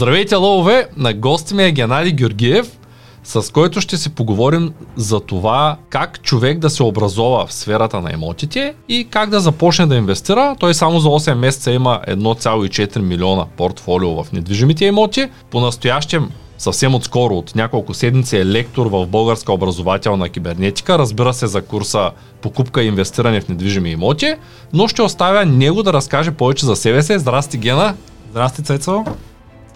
[0.00, 0.88] Здравейте, лъвове!
[0.96, 2.78] На гости ми е Геннади Георгиев,
[3.24, 8.12] с който ще си поговорим за това как човек да се образова в сферата на
[8.12, 10.56] имотите и как да започне да инвестира.
[10.60, 15.28] Той само за 8 месеца има 1,4 милиона портфолио в недвижимите имоти.
[15.50, 21.62] По-настоящем съвсем отскоро, от няколко седмици е лектор в българска образователна кибернетика, разбира се за
[21.62, 22.10] курса
[22.42, 24.34] покупка и инвестиране в недвижими имоти,
[24.72, 27.18] но ще оставя него да разкаже повече за себе си.
[27.18, 27.94] Здрасти, Гена!
[28.30, 29.04] Здрасти, Цецо!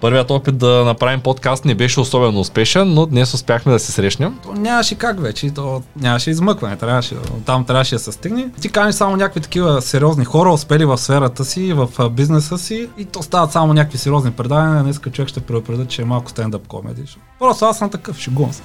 [0.04, 4.38] Първият опит да направим подкаст не беше особено успешен, но днес успяхме да се срещнем.
[4.42, 7.14] То нямаше как вече, то нямаше измъкване, трябваше,
[7.46, 8.48] там трябваше да се стигне.
[8.60, 13.04] Ти каниш само някакви такива сериозни хора, успели в сферата си, в бизнеса си и
[13.04, 14.82] то стават само някакви сериозни предавания.
[14.82, 17.02] Днес човек ще предупреда, че е малко стендъп комеди.
[17.38, 18.62] Просто аз съм такъв, шегувам се.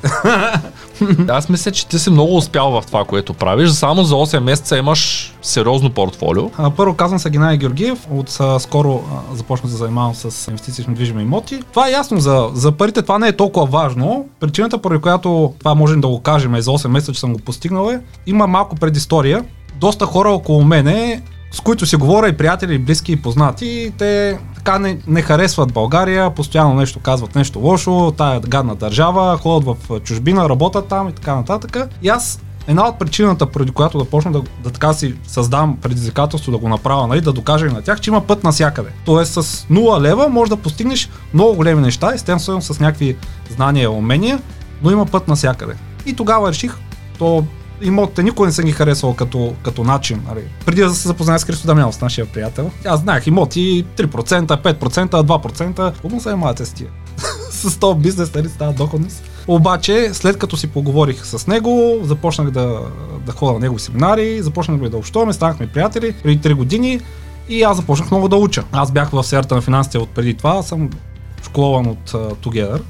[1.30, 3.70] аз мисля, че ти си много успял в това, което правиш.
[3.70, 6.52] Само за 8 месеца имаш сериозно портфолио.
[6.58, 8.08] А, първо казвам се Геннадий Георгиев.
[8.12, 9.04] От а, скоро
[9.34, 11.60] започнах да се занимавам с инвестиции в недвижими имоти.
[11.72, 14.26] Това е ясно за, за парите, това не е толкова важно.
[14.40, 17.40] Причината, поради която това можем да го кажем и за 8 месеца, че съм го
[17.40, 19.46] постигнал е, има малко предистория.
[19.80, 24.40] Доста хора около мене с които си говоря и приятели, и близки и познати, те
[24.56, 30.00] така не, не харесват България, постоянно нещо казват нещо лошо, тая гадна държава, ходят в
[30.00, 31.78] чужбина, работят там и така нататък.
[32.02, 36.52] И аз една от причината, преди която да почна да, да така си създам предизвикателство
[36.52, 38.90] да го направя, нали, да докажа и на тях, че има път навсякъде.
[39.06, 43.18] Тоест с 0 лева може да постигнеш много големи неща, естествено с някакви
[43.50, 44.40] знания и умения,
[44.82, 45.74] но има път навсякъде.
[46.06, 46.76] И тогава реших,
[47.18, 47.46] то
[47.82, 50.22] имотите никой не съм ги харесвал като, като начин.
[50.28, 50.44] Нали.
[50.66, 55.10] Преди да се запозная с Христо Дамянов, с нашия приятел, аз знаех имоти 3%, 5%,
[55.10, 55.94] 2%.
[55.94, 56.90] Какво се занимавате с тия?
[57.52, 59.24] с този бизнес, нали, става доходност.
[59.50, 62.80] Обаче, след като си поговорих с него, започнах да,
[63.26, 67.00] да ходя на негови семинари, започнах да общуваме, станахме приятели преди 3 години
[67.50, 68.64] и аз започнах много да уча.
[68.72, 70.90] Аз бях в сферата на финансите от преди това, съм
[71.44, 72.82] школован от uh, Together,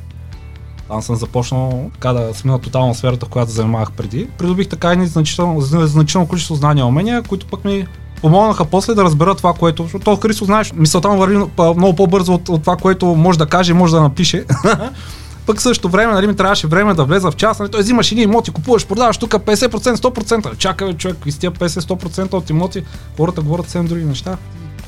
[0.88, 4.28] там съм започнал така да смина тотално сферата, в която занимавах преди.
[4.38, 7.88] Придобих така и значително, количество знания и умения, които пък ми
[8.22, 9.90] помогнаха после да разбера това, което.
[10.04, 11.38] То Христо, знаеш, мисълта му върви
[11.78, 14.46] много по-бързо от, от това, което може да каже и може да напише.
[15.50, 17.60] Пък също време, нали, ми трябваше време да влеза в час.
[17.60, 20.58] Нали, той взимаш едни имоти, купуваш, продаваш тук 50%, 100%.
[20.58, 22.84] Чакай, човек, и с тия 50-100% от имоти,
[23.18, 24.38] хората говорят съвсем други неща.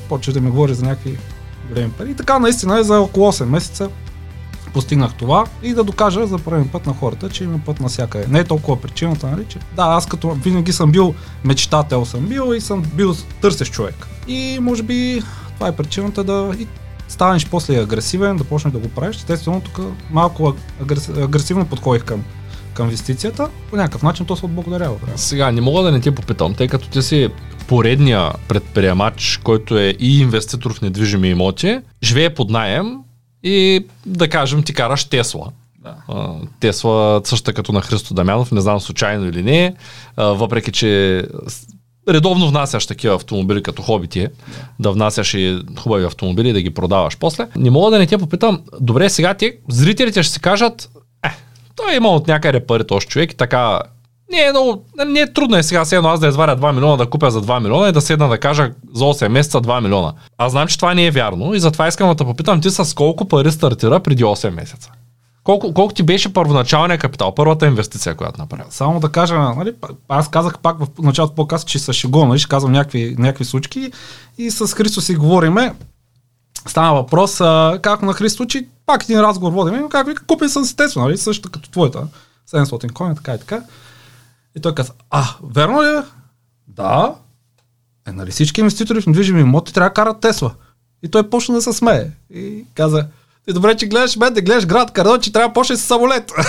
[0.08, 1.18] Почваш да ми говори за някакви
[1.68, 2.10] големи пари.
[2.10, 3.88] И така наистина е за около 8 месеца
[4.74, 8.26] постигнах това и да докажа за първи път на хората, че има път навсякъде.
[8.26, 12.54] Не е толкова причината, нали, че да, аз като винаги съм бил мечтател съм бил
[12.54, 14.06] и съм бил търсещ човек.
[14.26, 15.22] И може би
[15.54, 16.66] това е причината да и
[17.12, 19.16] станеш после агресивен, да почнеш да го правиш.
[19.16, 19.80] Естествено, тук
[20.10, 20.54] малко
[21.16, 22.24] агресивно подходих към
[22.74, 24.96] към инвестицията, по някакъв начин то се отблагодарява.
[25.16, 27.28] Сега, не мога да не ти попитам, тъй като ти си
[27.66, 32.96] поредния предприемач, който е и инвеститор в недвижими имоти, живее под найем,
[33.42, 35.48] и да кажем ти караш Тесла.
[35.78, 35.96] Да.
[36.60, 39.74] Тесла също като на Христо Дамянов, не знам случайно или не,
[40.16, 41.24] въпреки че
[42.08, 44.28] редовно внасяш такива автомобили като хоби ти е,
[44.80, 44.92] да.
[44.92, 47.48] внасяш и хубави автомобили и да ги продаваш после.
[47.56, 50.90] Не мога да не те попитам, добре сега ти, зрителите ще си кажат,
[51.26, 51.28] е,
[51.76, 53.80] той е имал от някъде пари този човек и така
[54.32, 57.10] не е много, не е трудно е сега, едно аз да изваря 2 милиона, да
[57.10, 60.12] купя за 2 милиона и да седна да кажа за 8 месеца 2 милиона.
[60.38, 62.94] Аз знам, че това не е вярно и затова искам да те попитам ти с
[62.94, 64.90] колко пари стартира преди 8 месеца.
[65.44, 68.62] Колко, колко ти беше първоначалният капитал, първата инвестиция, която направи?
[68.70, 69.74] Само да кажа, нали,
[70.08, 73.92] аз казах пак в началото по-каса, че са шего, нали, ще казвам някакви, някакви случки
[74.38, 75.74] и с Христо си говориме.
[76.66, 80.64] Стана въпрос, а, как на Христо, че пак един разговор водим, как вика, купи съм
[80.64, 82.06] си Тесла, нали, също като твоята,
[82.50, 83.62] 700 коня, така и така.
[84.56, 85.24] И той каза, а,
[85.54, 86.02] верно ли е?
[86.68, 87.14] Да.
[88.08, 90.54] Е, нали всички инвеститори в недвижими имоти трябва да карат Тесла.
[91.02, 92.10] И той почна да се смее.
[92.30, 93.06] И каза,
[93.48, 96.32] ти добре, че гледаш мен, да гледаш град Кардон, че трябва да почне с самолет.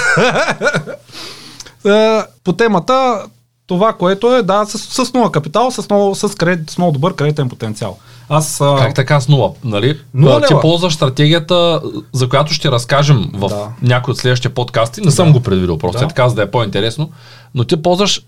[1.86, 3.26] Е, по темата,
[3.68, 7.16] това, което е, да, с, с нула капитал, с много, с, кредит, с много добър
[7.16, 7.98] кредитен потенциал.
[8.30, 8.76] Аз, а...
[8.80, 9.52] Как така с нула?
[9.64, 10.00] Нали?
[10.14, 11.82] Нула Ти ползваш стратегията,
[12.14, 13.68] за която ще разкажем в да.
[13.82, 15.02] някои от следващите подкасти.
[15.02, 15.12] Не да.
[15.12, 16.08] съм го предвидил, просто да.
[16.08, 17.12] така, за да е по-интересно.
[17.56, 18.22] Но ти ползваш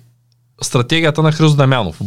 [0.62, 2.00] стратегията на Христо Дамянов.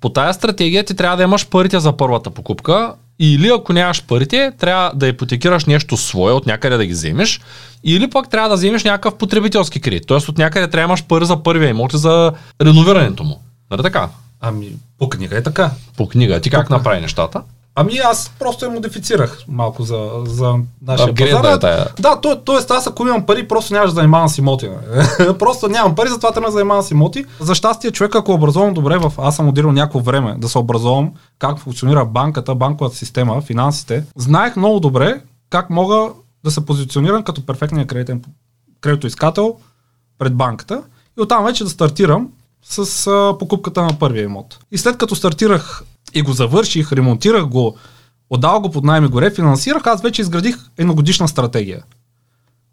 [0.00, 4.52] По тая стратегия ти трябва да имаш парите за първата покупка или ако нямаш парите,
[4.58, 7.40] трябва да ипотекираш нещо свое, от някъде да ги вземеш,
[7.84, 10.06] или пък трябва да вземеш някакъв потребителски кредит.
[10.06, 12.32] Тоест от някъде трябва да имаш пари за първия имот и за
[12.62, 13.40] реновирането му.
[13.70, 14.08] Нали така?
[14.40, 15.70] Ами, по книга е така.
[15.96, 16.40] По книга.
[16.40, 17.42] Ти как направи нещата?
[17.74, 21.42] Ами аз просто я модифицирах малко за, за нашия пазар.
[21.42, 21.86] Да, е тая.
[22.00, 22.74] да то, т.е.
[22.74, 24.68] аз ако имам пари, просто нямаш да занимавам с имоти.
[25.38, 27.24] просто нямам пари, затова трябва да занимавам с имоти.
[27.40, 30.58] За щастие, човек, ако е образован добре, в, аз съм отделил някакво време да се
[30.58, 35.20] образовам как функционира банката, банковата система, финансите, знаех много добре
[35.50, 36.10] как мога
[36.44, 38.22] да се позиционирам като перфектния кредитен
[38.80, 39.56] кредитоискател
[40.18, 40.82] пред банката
[41.18, 42.28] и оттам вече да стартирам
[42.62, 44.58] с а, покупката на първия имот.
[44.72, 45.82] И след като стартирах
[46.14, 47.76] и го завърших, ремонтирах го,
[48.30, 51.82] отдал го под найми горе, финансирах, аз вече изградих едногодишна стратегия,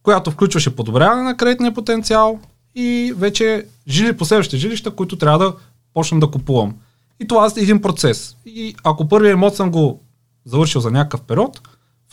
[0.04, 2.40] която включваше подобряване на кредитния потенциал
[2.76, 5.54] и вече жили последващите жилища, които трябва да
[5.94, 6.76] почна да купувам.
[7.20, 8.36] И това е един процес.
[8.46, 10.02] И ако първия имот съм го
[10.46, 11.62] завършил за някакъв период,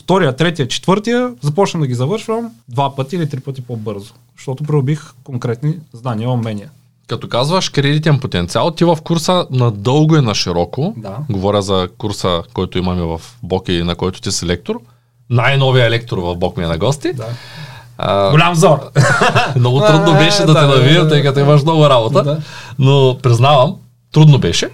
[0.01, 4.13] втория, третия, четвъртия започна да ги завършвам два пъти или три пъти по-бързо.
[4.35, 6.69] Защото пробих конкретни знания, умения.
[7.07, 11.17] Като казваш кредитен потенциал, ти в курса надълго и на широко, Да.
[11.29, 14.81] говоря за курса, който имаме в БОК и на който ти си лектор,
[15.29, 17.13] най-новия лектор в БОК ми е на гости.
[17.13, 17.25] Да.
[17.97, 18.79] А, Голям зор.
[19.55, 22.23] много трудно беше да, да, те навия, тъй като имаш много работа.
[22.23, 22.39] Да.
[22.79, 23.75] Но признавам,
[24.11, 24.69] трудно беше.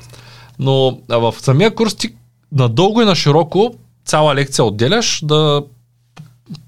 [0.60, 2.10] Но в самия курс ти
[2.52, 3.74] надълго и на широко
[4.06, 5.64] цяла лекция отделяш, да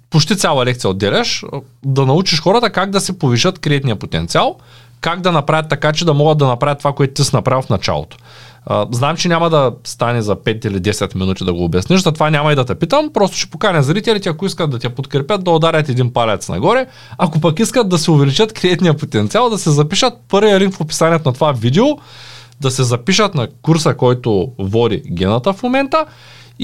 [0.10, 1.44] почти цяла лекция отделяш,
[1.86, 4.56] да научиш хората как да се повишат кредитния потенциал,
[5.04, 7.70] как да направят така, че да могат да направят това, което ти си направил в
[7.70, 8.18] началото.
[8.66, 12.30] А, знам, че няма да стане за 5 или 10 минути да го обясниш, затова
[12.30, 15.52] няма и да те питам, просто ще поканя зрителите, ако искат да те подкрепят, да
[15.52, 16.86] ударят един палец нагоре,
[17.18, 21.30] ако пък искат да се увеличат кредитния потенциал, да се запишат първия линк в описанието
[21.30, 21.86] на това видео,
[22.62, 26.06] да се запишат на курса, който води гената в момента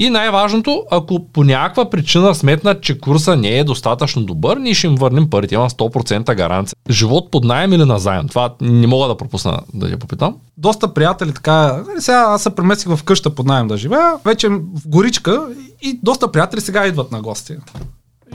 [0.00, 4.86] и най-важното, ако по някаква причина сметнат, че курса не е достатъчно добър, ние ще
[4.86, 6.76] им върнем парите, има 100% гаранция.
[6.90, 8.28] Живот под найем или на заем?
[8.28, 10.36] Това не мога да пропусна да я попитам.
[10.56, 14.48] доста приятели така, нали, сега аз се преместих в къща под найем да живея, вече
[14.48, 15.48] в горичка
[15.82, 17.56] и доста приятели сега идват на гости.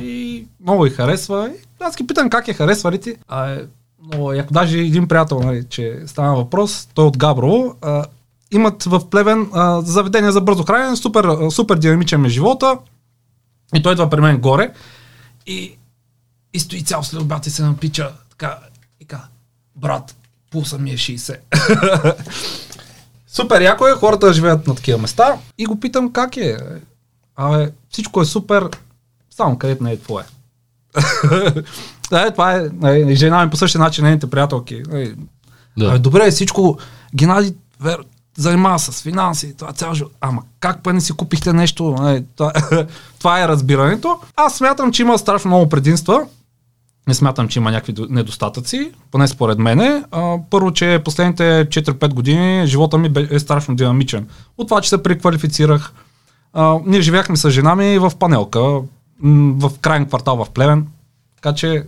[0.01, 1.49] И много и харесва.
[1.49, 3.15] И аз ги питам как я харесва ли ти.
[3.27, 3.59] А, е,
[4.05, 4.53] много яко.
[4.53, 7.75] Даже един приятел, нали, че стана въпрос, той от Габрово,
[8.51, 12.77] имат в Плевен а, заведение за бързо хранене, супер, супер динамичен е живота.
[13.75, 14.73] И той идва при мен горе
[15.45, 15.77] и,
[16.53, 18.57] и стои цял след обяд и се напича така
[18.99, 19.27] и казва,
[19.75, 20.15] брат,
[20.51, 21.37] пулса ми е 60.
[23.27, 26.57] Супер яко е хората живеят на такива места и го питам как е.
[27.35, 28.69] Абе, всичко е супер,
[29.29, 30.23] само където не е твое.
[32.09, 32.69] да, е, това е.
[32.83, 34.83] е, жена ми по същия начин, нейните приятелки.
[34.93, 35.13] Е,
[35.77, 35.85] Да.
[35.85, 36.77] Абе, добре, всичко,
[37.15, 37.97] Геннади, вер,
[38.37, 40.13] занимава с финанси, това цял живот.
[40.21, 41.95] Ама как па не си купихте нещо?
[42.07, 42.51] Е, това,
[43.19, 44.19] това е разбирането.
[44.35, 46.25] Аз смятам, че има страшно много предимства.
[47.07, 50.03] Не смятам, че има някакви до- недостатъци, поне според мене.
[50.49, 54.27] Първо, че последните 4-5 години живота ми е страшно динамичен.
[54.57, 55.93] От това, че се преквалифицирах.
[56.85, 58.59] Ние живяхме с жена ми в панелка,
[59.57, 60.87] в крайен квартал в Плевен.
[61.35, 61.83] Така че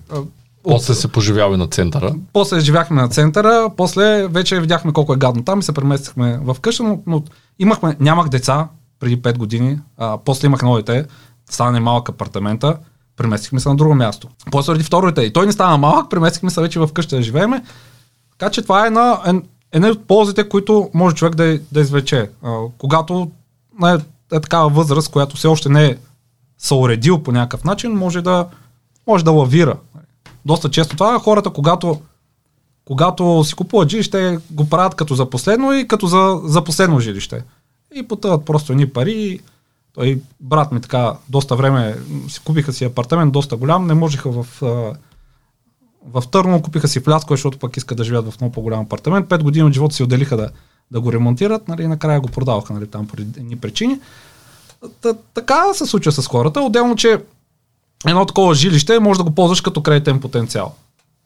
[0.64, 2.16] После се поживява на центъра.
[2.34, 6.58] после живяхме на центъра, после вече видяхме колко е гадно там и се преместихме в
[6.62, 7.24] къща, но, но
[7.60, 8.68] имахме, нямах деца
[9.00, 11.06] преди 5 години, а, после имах ново дете,
[11.50, 12.78] стана малък апартамента,
[13.18, 14.28] преместихме се на друго място.
[14.52, 17.64] После ради второ и той не стана малък, преместихме се вече в къща да живееме.
[18.38, 19.20] Така че това е една,
[19.72, 22.30] една от ползите, които може човек да, да извлече.
[22.44, 23.32] А, когато
[23.86, 23.94] е,
[24.36, 25.98] е такава възраст, която все още не е
[26.58, 28.48] съуредил по някакъв начин, може да,
[29.08, 29.76] може да лавира.
[30.48, 32.02] Доста често това хората, когато,
[32.86, 37.44] когато си купуват жилище, го правят като за последно и като за, за последно жилище.
[37.96, 39.40] И потъват просто едни пари.
[39.94, 41.96] Той брат ми така доста време
[42.28, 44.48] си купиха си апартамент, доста голям, не можеха в,
[46.06, 49.30] в Търново, купиха си в Ляско, защото пък искат да живеят в много по-голям апартамент.
[49.30, 50.50] Пет години от живота си отделиха да,
[50.92, 54.00] да го ремонтират, нали, накрая го продаваха нали, там поради едни причини.
[55.02, 56.62] Та, така се случва с хората.
[56.62, 57.22] Отделно, че
[58.06, 60.74] едно такова жилище може да го ползваш като кредитен потенциал.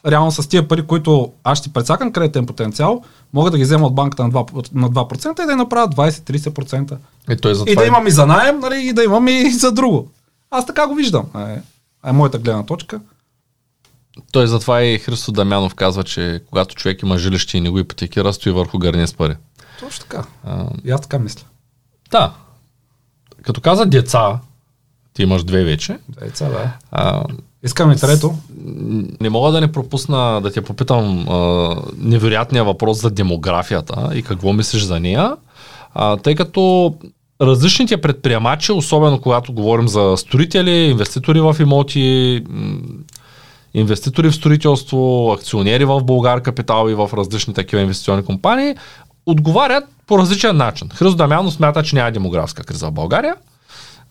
[0.06, 3.88] Реално с тия пари, които аз ще ти предсакам кредитен потенциал, мога да ги взема
[3.88, 6.98] от банката на 2%, на 2% и да я направя 20-30%.
[7.30, 9.72] И той И затова да имам и за найем, нали, и да имам и за
[9.72, 10.12] друго.
[10.51, 11.25] Аз така го виждам.
[11.36, 11.62] Е,
[12.10, 13.00] е моята гледна точка.
[14.32, 18.34] Той затова и Христо Дамянов казва, че когато човек има жилище и не го ипотекира,
[18.34, 19.36] стои върху гърне с пари.
[19.80, 20.24] Точно така.
[20.44, 21.46] А, И аз така мисля.
[22.12, 22.34] да.
[23.44, 24.40] Като каза деца,
[25.13, 26.72] ти имаш две вече, Деца, да.
[26.91, 27.24] а,
[27.63, 28.36] Искам и трето.
[29.22, 34.53] не мога да не пропусна да те попитам а, невероятния въпрос за демографията и какво
[34.53, 35.36] мислиш за нея,
[35.94, 36.96] а, тъй като
[37.41, 42.44] различните предприемачи, особено когато говорим за строители, инвеститори в имоти,
[43.74, 48.75] инвеститори в строителство, акционери в Българ Капитал и в различни такива инвестиционни компании,
[49.25, 50.89] отговарят по различен начин.
[50.89, 53.36] Христо Дамянов смята, че няма демографска криза в България.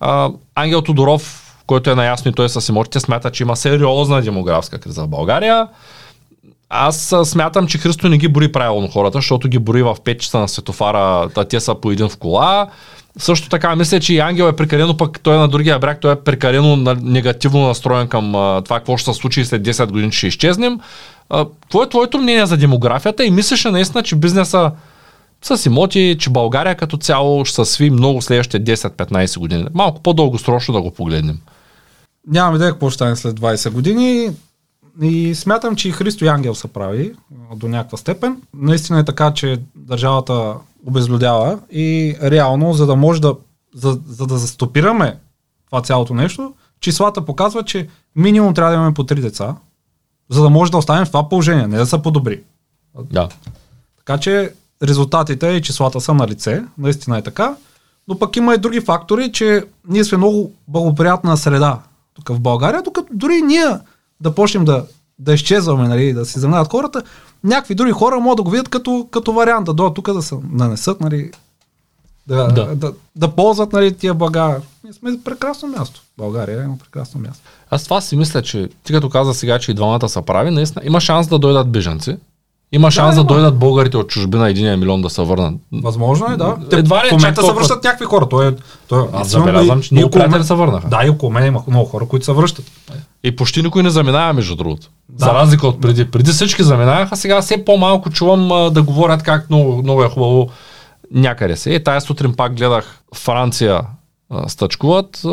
[0.00, 4.78] А, Ангел Тодоров, който е наясно и той с имотите, смята, че има сериозна демографска
[4.78, 5.68] криза в България.
[6.70, 10.38] Аз смятам, че Христо не ги бори правилно хората, защото ги бори в 5 часа
[10.38, 12.66] на светофара, а те са по един в кола.
[13.18, 16.12] Също така, мисля, че и Ангел е прекалено, пък той е на другия бряг, той
[16.12, 18.32] е прекалено негативно настроен към
[18.64, 20.80] това, какво ще се случи след 10 години, че ще изчезнем.
[21.30, 24.70] Какво е твоето мнение за демографията и мислиш ли наистина, че бизнеса
[25.42, 29.66] с имоти, че България като цяло ще се сви много следващите 10-15 години?
[29.74, 31.38] Малко по-дългосрочно да го погледнем.
[32.26, 34.30] Нямам идея какво ще стане след 20 години.
[35.02, 37.12] И смятам, че и Христо и Ангел са прави
[37.56, 38.42] до някаква степен.
[38.54, 40.54] Наистина е така, че държавата
[40.86, 43.34] обезлюдява и реално, за да може да,
[43.74, 45.16] за, за да застопираме
[45.66, 49.56] това цялото нещо, числата показват, че минимум трябва да имаме по 3 деца,
[50.28, 52.40] за да може да останем в това положение, не да се подобри.
[53.10, 53.28] Да.
[53.98, 54.52] Така че
[54.82, 57.56] резултатите и числата са на лице, наистина е така,
[58.08, 61.78] но пък има и други фактори, че ние сме много благоприятна среда
[62.14, 63.78] тук в България, докато дори ние
[64.20, 64.84] да почнем да,
[65.18, 67.02] да изчезваме, нали, да си заминават хората,
[67.44, 70.34] някакви други хора могат да го видят като, като вариант, да дойдат тук да се
[70.52, 71.30] нанесат, нали,
[72.26, 72.52] да, Да.
[72.52, 72.74] да.
[72.74, 74.60] Да, да, ползват нали, тия блага.
[74.84, 76.02] Ние сме прекрасно място.
[76.18, 77.42] България е едно прекрасно място.
[77.70, 80.82] Аз това си мисля, че ти като каза сега, че и двамата са прави, наистина
[80.86, 82.16] има шанс да дойдат бежанци.
[82.72, 83.28] Има шанс да, има.
[83.28, 85.54] дойдат българите от чужбина, единия милион да се върнат.
[85.72, 86.56] Възможно е, да.
[86.72, 88.28] Едва ли в момента се връщат някакви хора.
[88.28, 88.52] Той е,
[88.88, 90.88] той, е- Аз забелязвам, че много около мен- приятели се върнаха.
[90.88, 92.64] Да, и около мен има много хора, които се връщат.
[93.24, 94.86] И почти никой не заминава, между другото.
[95.08, 95.24] Да.
[95.24, 96.10] За разлика от преди.
[96.10, 100.48] Преди всички заминаваха, сега все по-малко чувам а, да говорят как много, много е хубаво
[101.14, 101.74] някъде се.
[101.74, 103.80] Е, тая сутрин пак гледах Франция
[104.30, 105.28] а, стъчкуват, а,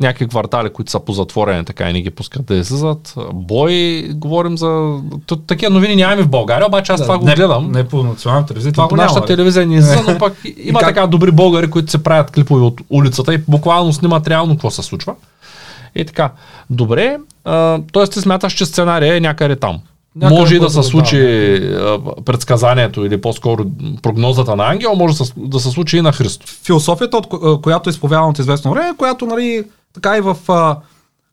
[0.00, 3.14] някакви квартали, които са позатворени, така и не ги пускат да излизат.
[3.34, 4.98] Бой, говорим за...
[5.26, 7.72] Т- такива новини нямаме в България, обаче аз това го не, гледам.
[7.72, 10.32] Не по националната телевизия, това по нашата телевизия не излиза, но пък
[10.64, 14.54] има как- така добри българи, които се правят клипове от улицата и буквално снимат реално
[14.54, 15.14] какво се случва.
[15.94, 16.30] И така.
[16.70, 17.16] Добре,
[17.92, 18.06] т.е.
[18.12, 19.80] ти смяташ, че сценария е някъде там.
[20.16, 23.66] Някъде може и да се случи а, предсказанието или по-скоро
[24.02, 26.46] прогнозата на Ангел, може да се, да случи и на Христо.
[26.46, 30.76] Философията, от която изповядвам от известно време, която нали, така и в а,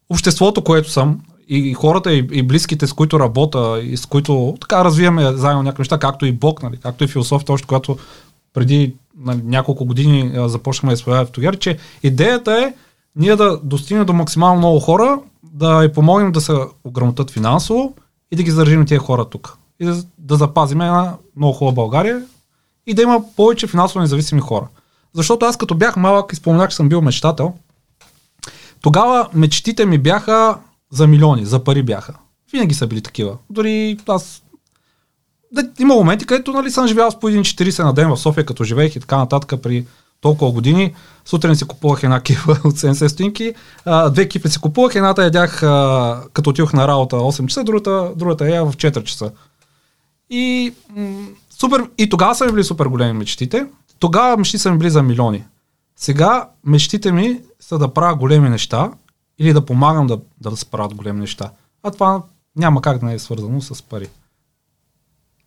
[0.10, 4.86] обществото, което съм, и, хората, и, и близките, с които работя, и с които така
[4.86, 7.98] развиваме заедно някакви неща, както и Бог, нали, както и философията, още която
[8.54, 12.74] преди нали, няколко години а, започнахме да изповядваме в Тогер, че идеята е
[13.16, 17.94] ние да достигнем до максимално много хора, да и помогнем да се ограмотат финансово
[18.34, 19.58] и да ги задържим тия хора тук.
[19.80, 22.22] И да, да запазим една много хубава България
[22.88, 24.68] и да има повече финансово независими хора.
[25.14, 27.54] Защото аз като бях малък и споменах, че съм бил мечтател,
[28.82, 30.58] тогава мечтите ми бяха
[30.92, 32.14] за милиони, за пари бяха.
[32.52, 33.38] Винаги са били такива.
[33.50, 34.44] Дори аз...
[35.52, 38.64] Да, има моменти, където нали, съм живял с по 1,40 на ден в София, като
[38.64, 39.86] живеех и така нататък при
[40.24, 40.96] толкова години.
[41.26, 43.54] Сутрин си купувах една кифа от 70 стотинки,
[43.86, 45.60] а, две кифли си купувах, едната ядях
[46.34, 49.32] като отидох на работа 8 часа, другата, другата я в 4 часа.
[50.30, 50.74] И,
[51.60, 53.66] супер, и тогава са ми били супер големи мечтите.
[54.00, 55.44] Тогава мечти са ми били за милиони.
[55.96, 58.92] Сега мечтите ми са да правя големи неща
[59.40, 61.52] или да помагам да, да се правят големи неща.
[61.84, 62.24] А това
[62.56, 64.10] няма как да не е свързано с пари.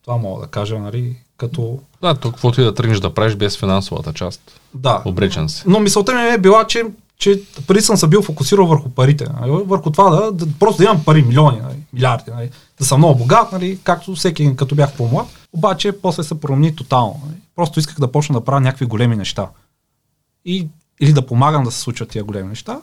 [0.02, 1.78] Това мога да кажа, нали, като...
[2.02, 4.60] Да, тук каквото и да тръгнеш да правиш без финансовата част.
[4.74, 5.02] Да.
[5.04, 5.62] Обречен си.
[5.66, 6.84] Но мисълта ми е била, че,
[7.18, 9.26] че преди съм се бил фокусирал върху парите.
[9.40, 9.50] Нали?
[9.50, 11.76] Върху това да, да, просто да имам пари, милиони, нали?
[11.92, 12.30] милиарди.
[12.30, 12.50] Нали?
[12.78, 13.78] Да съм много богат, нали?
[13.84, 15.26] както всеки като бях по-млад.
[15.52, 17.20] Обаче после се промени тотално.
[17.26, 17.36] Нали?
[17.56, 19.48] Просто исках да почна да правя някакви големи неща.
[20.44, 20.68] И,
[21.00, 22.80] или да помагам да се случват тия големи неща,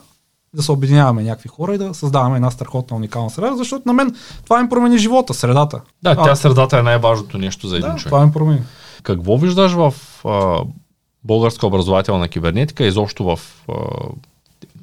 [0.54, 4.14] да се обединяваме някакви хора и да създаваме една страхотна уникална среда, защото на мен
[4.44, 5.80] това ми промени живота, средата.
[6.02, 8.10] Да, а, тя средата е най-важното нещо за един да, човек.
[8.10, 8.60] това ми промени.
[9.02, 9.94] Какво виждаш в
[10.24, 10.58] а,
[11.24, 13.40] българска образователна кибернетика, изобщо в...
[13.68, 13.74] А,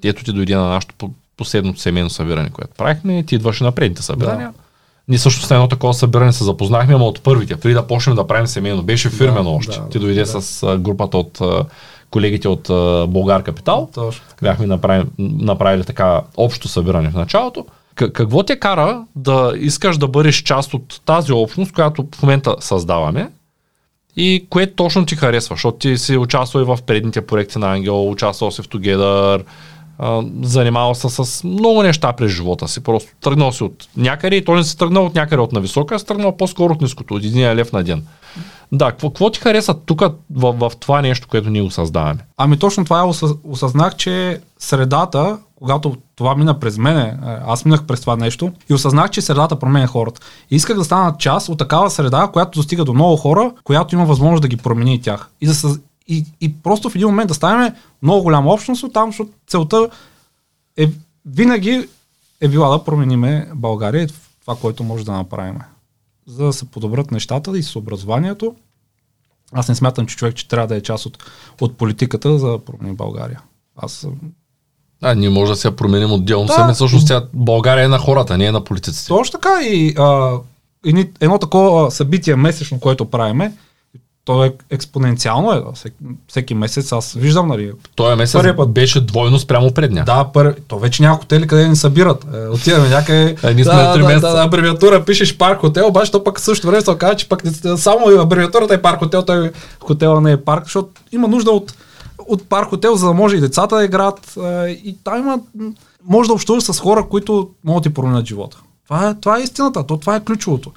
[0.04, 4.02] ето ти дойде на нашето по- последното семейно събиране, което правихме, ти идваше на предните
[4.02, 4.48] събирания.
[4.48, 4.58] Да.
[5.08, 8.28] Ние също с едно такова събиране се запознахме, ама от първите, преди да почнем да
[8.28, 8.84] правим семейно.
[8.84, 9.80] Беше фирмено Да, още.
[9.80, 10.42] да, ти дойде да.
[10.42, 11.42] с групата от
[12.12, 13.90] колегите от а, Българ Капитал.
[13.94, 14.24] Точно.
[14.42, 17.66] Бяхме направили, направили така общо събиране в началото.
[17.96, 22.56] К- какво те кара да искаш да бъдеш част от тази общност, която в момента
[22.60, 23.30] създаваме
[24.16, 25.56] и кое точно ти харесва?
[25.56, 29.44] Защото ти си участвал и в предните проекти на Ангел, участвал си в Together,
[30.02, 32.84] а, занимавал се с много неща през живота си.
[32.84, 36.00] Просто тръгнал си от някъде и той не си тръгнал от някъде от нависока, а
[36.00, 38.04] си тръгнал по-скоро от ниското, от един лев на ден.
[38.72, 42.20] Да, какво, ти хареса тук в, в това нещо, което ние го създаваме?
[42.38, 47.18] Ами точно това осъз- осъзнах, че средата, когато това мина през мене, е,
[47.48, 50.22] аз минах през това нещо и осъзнах, че средата променя хората.
[50.52, 54.06] И исках да стана част от такава среда, която достига до много хора, която има
[54.06, 55.30] възможност да ги промени тях.
[55.42, 55.80] И, да съз...
[56.08, 59.90] и, и просто в един момент да станем много голяма общност от там, защото целта
[60.78, 60.90] е
[61.26, 61.90] винаги
[62.42, 64.08] е била да промениме България
[64.42, 65.60] това, което може да направим.
[66.28, 68.56] за да се подобрят нещата и с образованието.
[69.54, 71.24] Аз не смятам, че човек че трябва да е част от,
[71.62, 73.42] от политиката за да промени България.
[73.76, 74.08] Аз
[75.02, 76.54] а, ние може да се променим отделно Да.
[76.54, 76.74] сами.
[76.74, 79.08] Всъщност тя, България е на хората, не е на политиците.
[79.08, 80.38] Точно така и а,
[81.20, 83.54] едно такова събитие месечно, което правиме,
[84.26, 85.64] то е експоненциално е.
[85.74, 85.96] Всеки,
[86.28, 88.72] всеки месец аз виждам, нали, Той месец Първият път.
[88.72, 90.06] беше двойно спрямо предния.
[90.06, 90.56] Да, пър...
[90.68, 92.26] то вече няколко хотели къде ни събират.
[92.34, 93.36] Е, отиваме някъде.
[93.44, 94.28] Е, ние сме да, на три да, месеца.
[94.28, 97.30] да, да, абревиатура пишеш парк хотел, обаче то пък в същото време се оказа, че
[97.30, 97.44] пък
[97.78, 101.74] само абревиатурата е парк хотел, той хотела не е парк, защото има нужда от,
[102.28, 104.38] от парк хотел, за да може и децата да играят.
[104.38, 105.40] е, И там има,
[106.04, 108.58] може да общуваш с хора, които могат да ти променят живота.
[108.84, 110.72] Това е, това е истината, то, това е ключовото.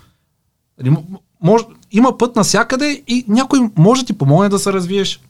[0.83, 0.97] Нали,
[1.43, 5.21] Може, има път навсякъде и някой може да ти помогне да се развиеш.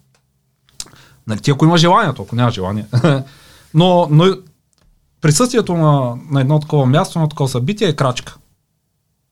[1.26, 2.87] Нали, ти ако има желанието, ако няма желание.
[3.75, 4.37] но, но
[5.21, 8.37] присъствието на, на едно такова място, на такова събитие е крачка.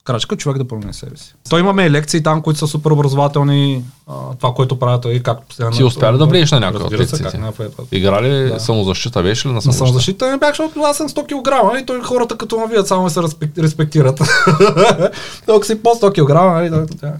[0.04, 1.34] Крачка човек да промени себе си.
[1.50, 3.84] То имаме и лекции там, които са супер образователни.
[4.06, 5.76] А, това, което правят и както постоянно.
[5.76, 7.40] Ти успя ли да влезеш на някоя от лекциите?
[7.56, 7.70] как.
[7.92, 8.60] Игра ли Да.
[8.60, 9.86] самозащита беше ли на На самозащита?
[9.86, 13.10] самозащита не бях, защото аз съм 100 кг и той хората като ме видят само
[13.10, 14.18] се респек- респектират.
[15.46, 17.12] Толкова си по 100 кг, нали, да.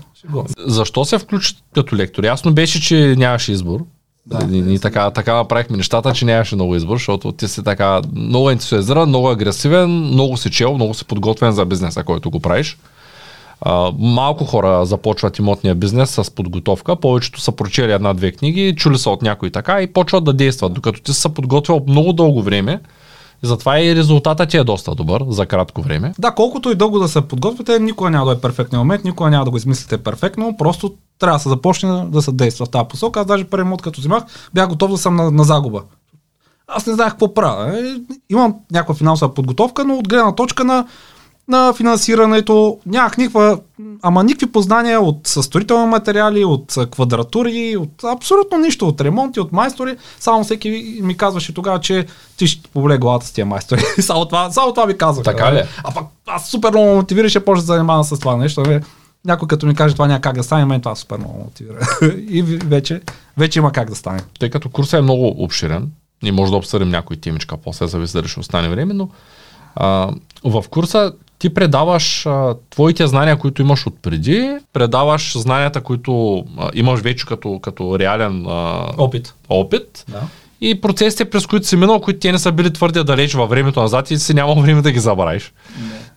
[0.59, 2.25] Защо се включи като лектор?
[2.25, 3.81] Ясно беше, че нямаше избор.
[4.27, 4.39] Да.
[4.39, 8.51] Да, ние така, така направихме нещата, че нямаше много избор, защото ти си така много
[8.51, 12.79] ентусиазиран, много агресивен, много си чел, много си подготвен за бизнеса, който го правиш.
[13.61, 19.11] А, малко хора започват имотния бизнес с подготовка, повечето са прочели една-две книги, чули са
[19.11, 22.81] от някой така и почват да действат, докато ти се подготвил много дълго време.
[23.43, 26.13] Затова и резултатът ти е доста добър за кратко време.
[26.19, 29.45] Да, колкото и дълго да се подготвите, никога няма да е перфектният момент, никога няма
[29.45, 33.21] да го измислите перфектно, просто трябва да се започне да се действа в тази посока.
[33.21, 34.25] Аз даже първи мод, като взимах,
[34.55, 35.83] бях готов да съм на, на загуба.
[36.69, 37.79] Аз не знаех какво правя.
[37.79, 37.95] Е,
[38.31, 40.87] имам някаква финансова подготовка, но от гледна точка на,
[41.49, 43.59] на финансирането нямах никаква,
[44.03, 49.97] ама никакви познания от състроителни материали, от квадратури, от абсолютно нищо, от ремонти, от майстори.
[50.21, 53.83] Само всеки ми казваше тогава, че ти ще поболе главата с тия майстори.
[54.01, 55.31] само, това, само това ми казваха.
[55.31, 55.67] Така ли е?
[55.85, 58.63] А пък аз супер много мотивираше, почна да занимавам с това нещо.
[59.25, 61.79] Някой като ми каже това няма как да стане, мен това супер много мотивира.
[62.29, 63.01] и вече,
[63.37, 64.21] вече има как да стане.
[64.39, 65.91] тъй като курсът е много обширен,
[66.23, 69.09] ние може да обсъдим някои темичка, после зависи дали ще остане време, но
[69.75, 70.11] а,
[70.45, 77.01] в курса ти предаваш а, твоите знания, които имаш отпреди, предаваш знанията, които а, имаш
[77.01, 79.35] вече като, като реален а, Опит.
[79.49, 80.23] опит Да.
[80.63, 83.81] И процесите, през които си минал, които те не са били твърде далеч във времето
[83.81, 85.53] назад и си нямал време да ги забравиш.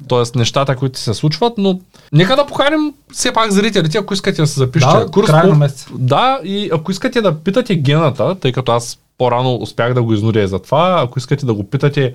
[0.07, 1.79] Тоест нещата, които се случват, но
[2.13, 5.87] нека да поканим все пак зрителите, ако искате да се запишете Да, края на месеца.
[5.97, 10.47] Да, и ако искате да питате гената, тъй като аз по-рано успях да го изнудя
[10.47, 12.13] за това, ако искате да го питате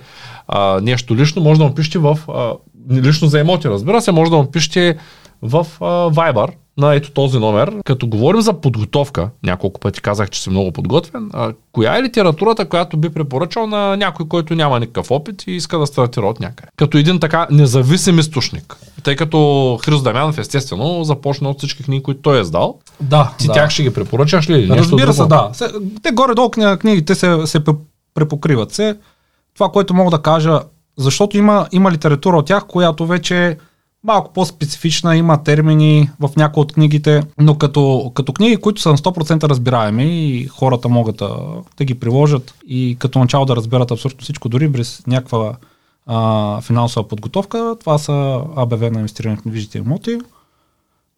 [0.48, 2.52] а, нещо лично, може да му пишете в, а,
[2.92, 4.96] лично за емоти, разбира се, може да му пишете
[5.42, 6.48] в а, Viber
[6.80, 7.74] на ето този номер.
[7.84, 12.68] Като говорим за подготовка, няколко пъти казах, че си много подготвен, а, коя е литературата,
[12.68, 16.68] която би препоръчал на някой, който няма никакъв опит и иска да стартира от някъде?
[16.76, 18.76] Като един така независим източник.
[19.02, 19.38] Тъй като
[19.84, 22.78] Христо Дамянов естествено започна от всички книги, които той е издал.
[23.00, 23.52] Да, Ти да.
[23.52, 24.68] тях ще ги препоръчаш ли?
[24.68, 25.50] нещо Разбира се, да.
[26.02, 27.76] Те горе-долу кни- книгите се, се пре-
[28.14, 28.96] препокриват се.
[29.54, 30.60] Това, което мога да кажа,
[30.98, 33.56] защото има, има литература от тях, която вече
[34.04, 38.98] малко по-специфична, има термини в някои от книгите, но като, като книги, които са на
[38.98, 41.36] 100% разбираеми и хората могат да,
[41.76, 45.56] да ги приложат и като начало да разберат абсолютно всичко, дори без някаква
[46.06, 50.18] а, финансова подготовка, това са АБВ на инвестиране в недвижимите имоти,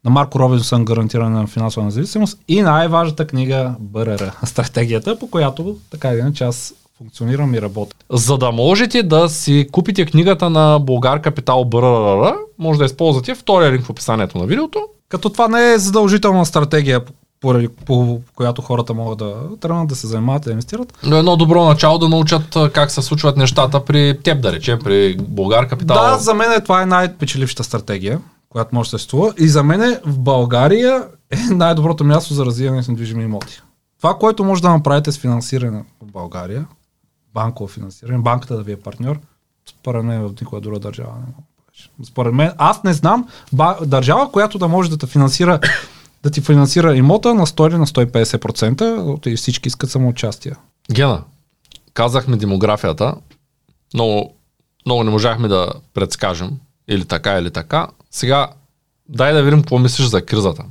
[0.05, 6.09] на Марко Робинсън гарантиране на финансова независимост и най-важната книга БРР, стратегията, по която така
[6.09, 7.97] или иначе аз функционирам и работя.
[8.11, 13.73] За да можете да си купите книгата на Българ Капитал БРР, може да използвате втория
[13.73, 14.81] линк в описанието на видеото.
[15.09, 19.95] Като това не е задължителна стратегия, по, поради- по която хората могат да тръгнат да
[19.97, 20.99] се занимават и да инвестират.
[21.05, 24.79] Но е едно добро начало да научат как се случват нещата при теб, да речем,
[24.85, 25.97] при Българ Капитал.
[25.97, 29.35] Да, за мен това е най-печелившата стратегия, която може да се съществува.
[29.39, 33.61] И за мен в България е най-доброто място за развиване с недвижими имоти.
[33.99, 36.65] Това, което може да направите с финансиране в България,
[37.35, 39.21] банково финансиране, банката да ви е партньор,
[39.67, 41.43] според мен в никоя друга държава не мога.
[42.05, 45.61] Според мен, аз не знам ба, държава, която да може да те финансира
[46.23, 50.53] да ти финансира имота на 100 или на 150%, и всички искат самоучастие.
[50.93, 51.25] Гена,
[51.95, 53.15] казахме демографията,
[53.95, 54.35] много,
[54.87, 56.51] много не можахме да предскажем
[56.89, 57.89] или така, или така.
[58.11, 58.49] Сега,
[59.09, 60.65] дай да видим какво мислиш за кризата.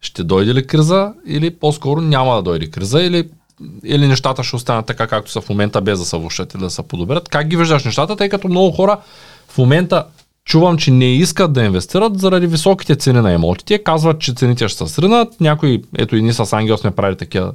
[0.00, 3.30] Ще дойде ли криза или по-скоро няма да дойде криза или,
[3.84, 6.70] или нещата ще останат така както са в момента без да се влушат или да
[6.70, 7.28] се подобрят.
[7.28, 8.98] Как ги виждаш нещата, тъй като много хора
[9.48, 10.04] в момента
[10.44, 13.82] чувам, че не искат да инвестират заради високите цени на имотите.
[13.82, 15.40] Казват, че цените ще се сринат.
[15.40, 17.52] Някои, ето и ние с Ангел сме правили такива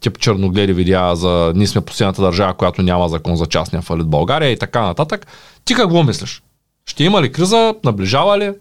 [0.00, 4.50] тип черногледи видеа за ние сме последната държава, която няма закон за частния фалит България
[4.50, 5.26] и така нататък.
[5.64, 6.42] Ти какво мислиш?
[6.86, 7.74] Ще има ли криза?
[7.84, 8.52] Наближава ли?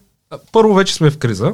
[0.52, 1.54] Първо вече сме в криза.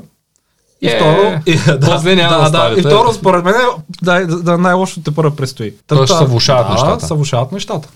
[0.82, 2.80] И Е, второ, и, по-зле няма да да, ставите.
[2.82, 3.56] и второ, според мен,
[4.02, 5.76] да, да, да най-лошото те първо предстои.
[5.88, 7.08] Тоест ще се влошават да, нещата.
[7.08, 7.90] се влошават нещата.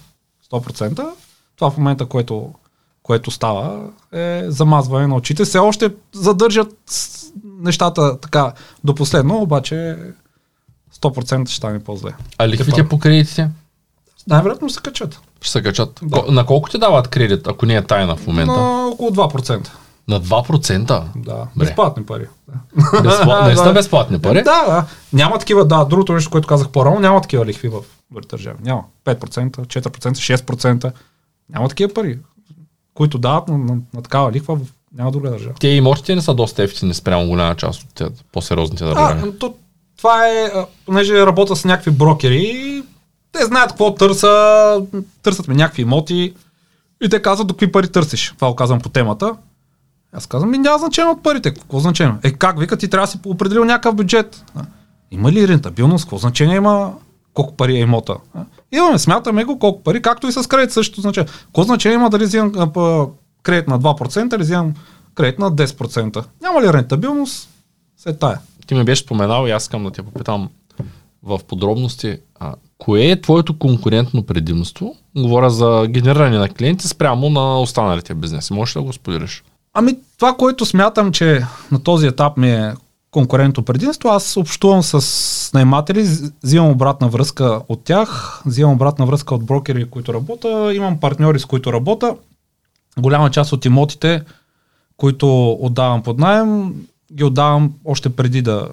[0.51, 1.09] 100%.
[1.55, 2.53] Това в момента, което,
[3.03, 3.79] което става,
[4.13, 5.45] е замазване на очите.
[5.45, 6.75] Все още задържат
[7.59, 9.97] нещата така до последно, обаче
[11.01, 12.13] 100% ще стане по-зле.
[12.37, 13.49] А лихвите по кредитите?
[14.27, 15.19] Най-вероятно се качат.
[15.41, 15.99] Ще се качат.
[16.03, 16.23] Да.
[16.29, 18.53] На колко ти дават кредит, ако не е тайна в момента?
[18.53, 19.69] На около 2%.
[20.07, 20.85] На 2%?
[21.15, 21.65] Да, Бре.
[21.65, 22.27] безплатни пари.
[23.03, 23.43] Безпла...
[23.47, 24.43] Не са безплатни пари?
[24.43, 24.85] Да, да.
[25.13, 27.79] Няма такива, да, другото нещо, което казах по-рано, няма такива лихви в
[28.11, 28.57] други държави.
[28.63, 28.83] Няма.
[29.05, 30.91] 5%, 4%, 6%.
[31.49, 32.19] Няма такива пари,
[32.93, 34.61] които дават на, на, на такава лихва в
[34.95, 35.53] няма друга държава.
[35.59, 39.37] Те имотите не са доста ефтини спрямо голяма част от те по-сериозните А, държави.
[39.39, 39.53] то,
[39.97, 42.83] това е, а, понеже работя с някакви брокери,
[43.31, 44.81] те знаят какво търса,
[45.23, 46.33] търсят ми някакви имоти
[47.03, 48.33] и те казват до какви пари търсиш.
[48.35, 49.35] Това го казвам по темата.
[50.13, 51.53] Аз казвам, ми няма значение от парите.
[51.53, 52.15] Какво значение?
[52.23, 54.45] Е, как вика, ти трябва да си определил някакъв бюджет.
[55.11, 56.05] Има ли рентабилност?
[56.05, 56.93] Какво значение има
[57.33, 58.15] колко пари е имота?
[58.71, 61.29] Имаме, смятаме го колко пари, както и с кредит същото значение.
[61.45, 62.51] Какво значение има дали взимам
[63.43, 64.73] кредит на 2% или взимам
[65.15, 66.25] кредит на 10%?
[66.41, 67.49] Няма ли рентабилност?
[67.97, 68.39] Се тая.
[68.67, 70.49] Ти ме беше споменал и аз искам да те попитам
[71.23, 72.17] в подробности.
[72.39, 74.95] А, кое е твоето конкурентно предимство?
[75.17, 78.53] Говоря за генериране на клиенти спрямо на останалите бизнеси.
[78.53, 79.43] Можеш ли да го споделиш?
[79.73, 82.73] Ами това, което смятам, че на този етап ми е
[83.11, 89.35] конкурентно предимство, аз общувам с наематели, з- взимам обратна връзка от тях, взимам обратна връзка
[89.35, 92.15] от брокери, които работя, имам партньори, с които работя.
[92.99, 94.23] Голяма част от имотите,
[94.97, 96.73] които отдавам под найем,
[97.13, 98.67] ги отдавам още преди да,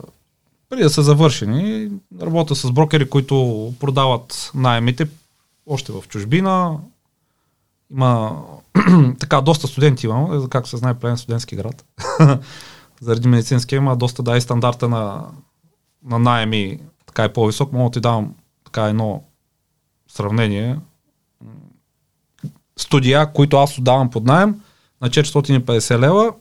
[0.69, 1.91] преди да са завършени.
[2.23, 3.35] Работя с брокери, които
[3.81, 5.09] продават найемите
[5.67, 6.77] още в чужбина.
[7.93, 8.37] Има
[9.19, 11.85] така, доста студенти имам, както се знае, плен студентски град.
[13.01, 15.27] Заради медицинския има доста, да, и стандарта на,
[16.05, 17.73] на найеми така е по-висок.
[17.73, 19.23] Мога да ти давам така едно
[20.09, 20.79] сравнение.
[22.77, 24.61] Студия, които аз отдавам под найем
[25.01, 26.33] на 450 лева,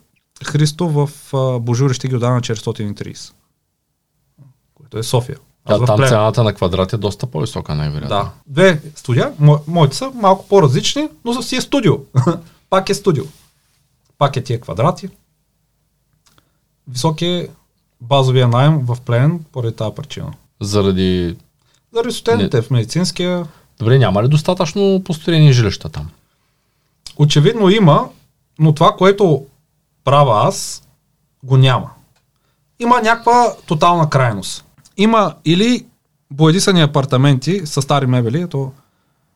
[0.45, 3.33] Христо в а, Божури ще ги отдава на 430.
[4.73, 5.37] Което е София.
[5.69, 6.09] Аз Да, там Плевен.
[6.09, 8.17] цената на квадрат е доста по-висока, най-вероятно.
[8.17, 8.31] Да.
[8.47, 11.93] Две студия, мо, моите са малко по-различни, но са си е студио.
[12.69, 13.23] Пак е студио.
[14.17, 15.09] Пак е тия квадрати.
[16.87, 17.49] Висок е
[18.01, 20.33] базовия найем в плен поради тази причина.
[20.61, 21.35] Заради...
[21.93, 23.45] Заради студентите в медицинския,
[23.79, 26.09] Добре, няма ли достатъчно построени жилища там?
[27.19, 28.09] очевидно има,
[28.59, 29.45] но това, което
[30.03, 30.83] правя аз,
[31.43, 31.89] го няма.
[32.79, 34.65] Има някаква тотална крайност.
[34.99, 35.85] Има или
[36.31, 38.71] боядисани апартаменти с стари мебели, ето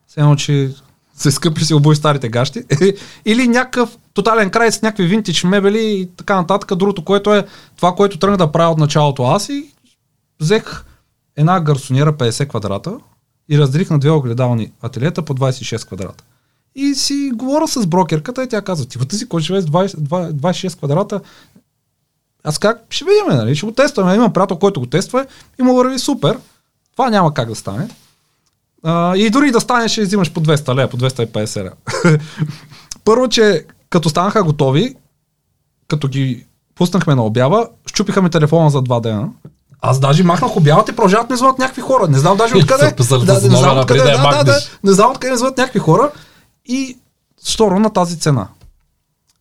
[0.07, 0.73] все едно, че
[1.15, 2.63] се скъпи си обуй старите гащи,
[3.25, 6.77] или някакъв тотален край с някакви винтич мебели и така нататък.
[6.77, 9.71] Другото, което е това, което тръгна да правя от началото аз и
[10.39, 10.83] взех
[11.35, 12.97] една гарсонера 50 квадрата
[13.49, 16.23] и разделих на две огледални ателиета по 26 квадрата.
[16.75, 20.31] И си говоря с брокерката и тя казва, ти си, кой живее с 20, 20,
[20.31, 21.21] 26 квадрата,
[22.43, 23.55] аз как ще видим, нали?
[23.55, 24.15] Ще го тестваме.
[24.15, 25.25] Имам приятел, който го тества
[25.59, 26.37] и му върви супер.
[26.91, 27.87] Това няма как да стане.
[28.83, 31.75] А, и дори да стане, ще взимаш по 200 лева, по 250 лева.
[33.05, 34.95] Първо, че като станаха готови,
[35.87, 39.29] като ги пуснахме на обява, щупиха ми телефона за два дена.
[39.81, 42.07] Аз даже махнах обявата и продължават ми звънят някакви хора.
[42.07, 42.95] Не знам даже откъде.
[43.25, 46.11] Да, не знам откъде, да да, да, не знам откъде ми звънят някакви хора.
[46.65, 46.97] И
[47.53, 48.47] второ на тази цена.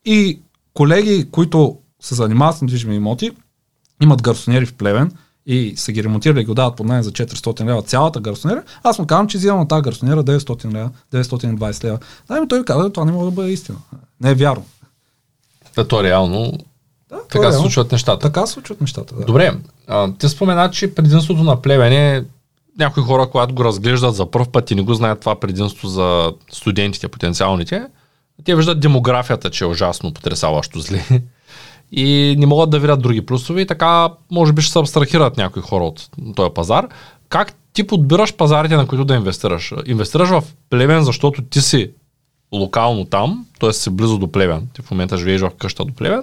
[0.05, 0.41] И
[0.75, 3.31] колеги, които се занимават с недвижими имоти,
[4.03, 5.13] имат гарсонери в Плевен
[5.47, 8.99] и са ги ремонтирали и го дават под найем за 400 лева цялата гарсонера, аз
[8.99, 11.99] му казвам, че взимам на тази гарсонера 900 лева, 920 лева.
[12.29, 13.79] Да, ми той ми каза, това не може да бъде истина.
[14.21, 14.65] Не е вярно.
[15.77, 16.53] Да, то реално
[17.09, 17.61] Да, така е се реално.
[17.61, 18.19] случват нещата.
[18.19, 19.15] Така се случват нещата.
[19.15, 19.25] Да.
[19.25, 19.57] Добре,
[19.89, 22.25] а, ти спомена, че предимството на плевен е
[22.79, 26.33] някои хора, когато го разглеждат за първ път и не го знаят това предимство за
[26.53, 27.87] студентите, потенциалните,
[28.45, 31.05] те виждат демографията, че е ужасно потрясаващо зле.
[31.93, 35.63] И не могат да видят други плюсове и така може би ще се абстрахират някои
[35.63, 36.89] хора от този пазар.
[37.29, 39.73] Как ти подбираш пазарите, на които да инвестираш?
[39.87, 41.91] Инвестираш в Плевен, защото ти си
[42.55, 43.73] локално там, т.е.
[43.73, 46.23] си близо до Плевен, ти в момента живееш в къща до Плевен,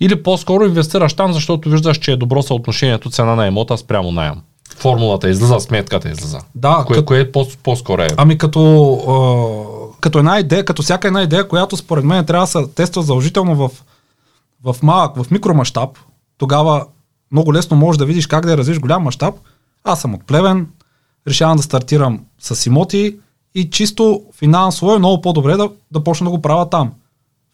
[0.00, 4.34] или по-скоро инвестираш там, защото виждаш, че е добро съотношението цена на имота спрямо найем.
[4.76, 6.38] Формулата излиза, сметката излиза.
[6.54, 8.08] Да, Кое, като- кое по- по-скоро е?
[8.16, 8.60] Ами като,
[9.08, 13.02] а, като една идея, като всяка една идея, която според мен трябва да се тества
[13.02, 13.70] задължително в,
[14.64, 15.98] в малък, в микромащаб,
[16.38, 16.86] тогава
[17.32, 19.34] много лесно можеш да видиш как да я развиш голям мащаб.
[19.84, 20.68] Аз съм от Плевен,
[21.28, 23.18] решавам да стартирам с имоти
[23.54, 26.92] и чисто финансово е много по-добре да, да почна да го правя там.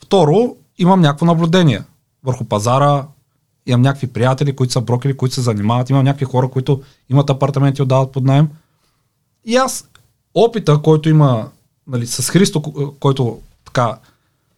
[0.03, 1.83] Второ, имам някакво наблюдение
[2.25, 3.07] върху пазара,
[3.67, 7.83] имам някакви приятели, които са брокери, които се занимават, имам някакви хора, които имат апартаменти,
[7.83, 8.49] отдават под найем.
[9.45, 9.89] И аз
[10.35, 11.49] опита, който има
[11.87, 12.63] нали, с Христо,
[13.01, 13.99] който така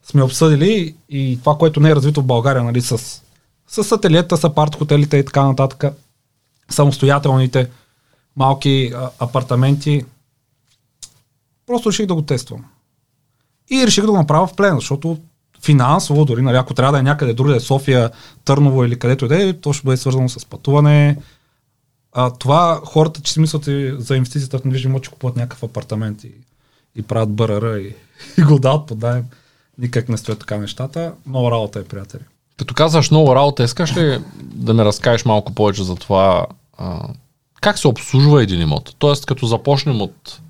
[0.02, 3.22] сме обсъдили и това, което не е развито в България, нали, с,
[3.68, 5.84] с ателиета, с апарт хотелите и така нататък,
[6.70, 7.70] самостоятелните
[8.36, 10.04] малки а, апартаменти,
[11.66, 12.64] просто реших да го тествам.
[13.70, 15.18] И реших да го направя в плен, защото
[15.64, 18.10] финансово, дори нали, ако трябва да е някъде другаде, София,
[18.44, 21.18] Търново или където и да е, то ще бъде свързано с пътуване.
[22.12, 26.24] А, това хората, че си мислят и за инвестицията в недвижимо, че купуват някакъв апартамент
[26.24, 26.32] и,
[26.96, 27.94] и правят БРР и,
[28.38, 29.24] и го дават под найем.
[29.78, 31.12] Никак не стоят така нещата.
[31.26, 32.22] Много работа е, приятели.
[32.56, 36.46] Като казваш много работа, искаш ли да ме разкажеш малко повече за това
[36.78, 37.08] а,
[37.61, 38.94] как се обслужва един имот?
[38.98, 40.40] Тоест, като започнем от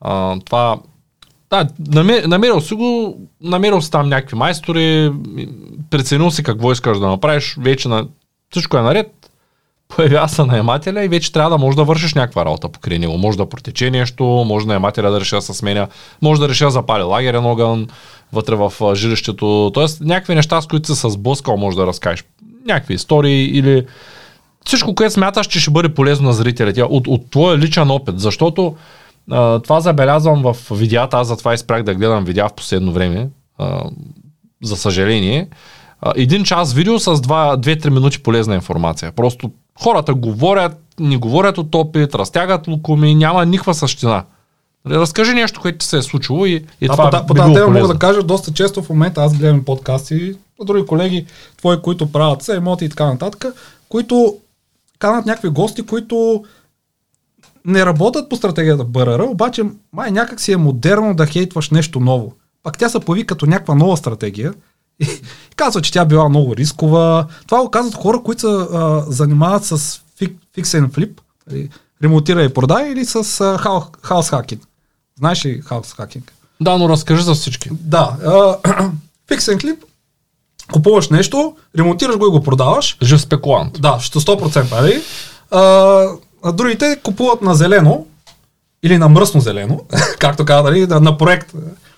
[0.00, 0.78] а, това
[1.50, 1.68] да,
[2.26, 5.12] намерил си го, намерил си там някакви майстори,
[5.90, 8.08] преценил си какво искаш да направиш, вече на
[8.50, 9.25] всичко е наред,
[9.88, 13.18] появява се наемателя и вече трябва да можеш да вършиш някаква работа покрай него.
[13.18, 15.88] Може да протече нещо, може наемателя да реши да се сменя,
[16.22, 17.88] може да реши да запали лагерен огън
[18.32, 19.70] вътре в жилището.
[19.74, 22.24] Тоест някакви неща, с които се с сблъскал, може да разкажеш.
[22.66, 23.86] Някакви истории или
[24.66, 28.20] всичко, което смяташ, че ще бъде полезно на зрителите от, от твоя личен опит.
[28.20, 28.76] Защото
[29.30, 33.82] а, това забелязвам в видеята, аз затова изпрях да гледам видеа в последно време, а,
[34.62, 35.48] за съжаление.
[36.16, 39.12] Един час видео с 2-3 минути полезна информация.
[39.12, 39.50] Просто
[39.82, 44.24] хората говорят, не говорят от опит, разтягат лукуми, няма никаква същина.
[44.84, 47.54] Нали, разкажи нещо, което ти се е случило и, и а, това по, по тази
[47.54, 50.34] тема мога да кажа, доста често в момента аз гледам подкасти,
[50.64, 53.44] други колеги, твои, които правят се, емоти и така нататък,
[53.88, 54.36] които
[54.98, 56.44] канат някакви гости, които
[57.64, 59.62] не работят по стратегията БРР, обаче
[59.92, 62.32] май някак си е модерно да хейтваш нещо ново.
[62.62, 64.54] Пак тя се появи като някаква нова стратегия
[65.00, 65.08] и
[65.56, 67.26] казва, че тя била много рискова.
[67.46, 68.66] Това го казват хора, които се
[69.12, 71.70] занимават с фик, фиксен флип, нали,
[72.02, 74.62] ремонтира и продай или с а, хаус хакинг.
[75.18, 76.32] Знаеш ли хаус хакинг?
[76.60, 77.70] Да, но разкажи за всички.
[77.72, 78.16] Да.
[79.28, 79.84] Фиксен клип,
[80.72, 82.98] купуваш нещо, ремонтираш го и го продаваш.
[83.02, 83.80] Жив спекулант.
[83.80, 85.02] Да, ще 100%, нали?
[85.50, 85.60] А,
[86.44, 88.06] а другите купуват на зелено
[88.82, 89.80] или на мръсно зелено,
[90.18, 91.52] както каза, нали, на проект.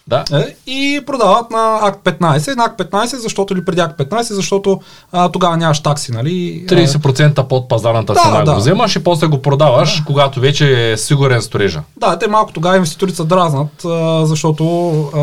[0.08, 0.24] Да.
[0.32, 2.56] Е, и продават на АК 15.
[2.56, 4.80] На АК 15, защото или преди АК 15, защото
[5.12, 6.64] а, тогава нямаш такси, нали?
[6.68, 8.52] 30% под пазарната да, цена да.
[8.52, 10.04] го вземаш и после го продаваш, да.
[10.04, 11.82] когато вече е сигурен сторежа.
[11.96, 15.20] Да, те малко тогава инвеститорите се дразнат, а, защото а,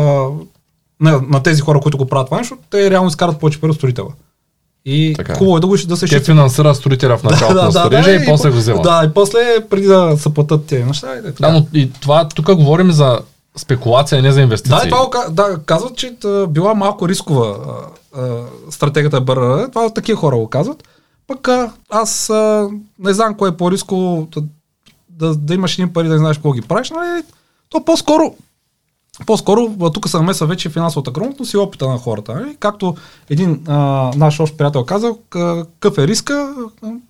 [1.00, 3.76] на, на, тези хора, които го правят това нещо, те реално изкарат повече пари от
[3.76, 4.08] строителя.
[4.84, 5.34] И така.
[5.34, 8.12] хубаво е да, го, да се Те финансира строителя в началото да, на строежа да,
[8.12, 8.82] и, и после го взема.
[8.82, 9.38] Да, и после
[9.70, 11.06] преди да се платят тези неща.
[11.16, 13.18] И да, но и това, тук говорим за
[13.56, 14.90] спекулация, не за инвестиции.
[14.90, 16.16] Да, това, да, казват, че
[16.48, 17.56] била малко рискова
[18.14, 19.68] а, а, стратегията БРР.
[19.68, 20.88] Това такива хора го казват.
[21.26, 24.42] Пък а, аз а, не знам кое е по-рисково да,
[25.10, 26.90] да, да имаш един пари да не знаеш какво ги правиш.
[26.90, 27.22] Нали?
[27.68, 28.34] То по-скоро
[29.26, 32.34] по-скоро тук се намеса вече финансовата грамотност и опита на хората.
[32.34, 32.56] Нали?
[32.60, 32.96] Както
[33.30, 33.74] един а,
[34.16, 36.54] наш общ приятел каза, какъв е риска,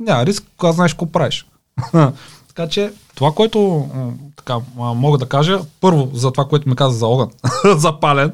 [0.00, 1.46] няма риск, когато знаеш какво правиш.
[2.56, 3.88] така че това, което
[4.36, 7.30] така, мога да кажа, първо за това, което ми каза за огън,
[7.76, 8.32] запален,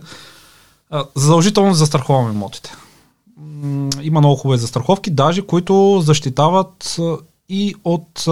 [1.15, 2.73] задължително застраховаме имотите.
[4.03, 6.97] Има много хубави застраховки, даже които защитават
[7.49, 8.25] и от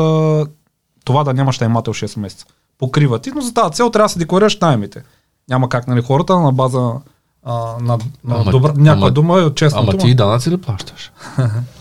[1.04, 2.46] това да нямаш наймател 6 месеца.
[2.78, 5.02] Покриват и, но за тази цел трябва да се декларираш наймите.
[5.48, 6.92] Няма как, нали, хората на база
[7.42, 9.80] а, на, на ама, добра, някаква ама, дума е честно.
[9.80, 11.12] Ама ти и данъци ли плащаш?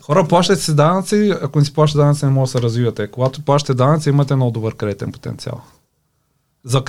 [0.00, 3.06] Хора, плащате си данъци, ако не си плащате данъци, не може да се развивате.
[3.06, 5.60] Когато плащате данъци, имате много добър кредитен потенциал.
[6.64, 6.82] За,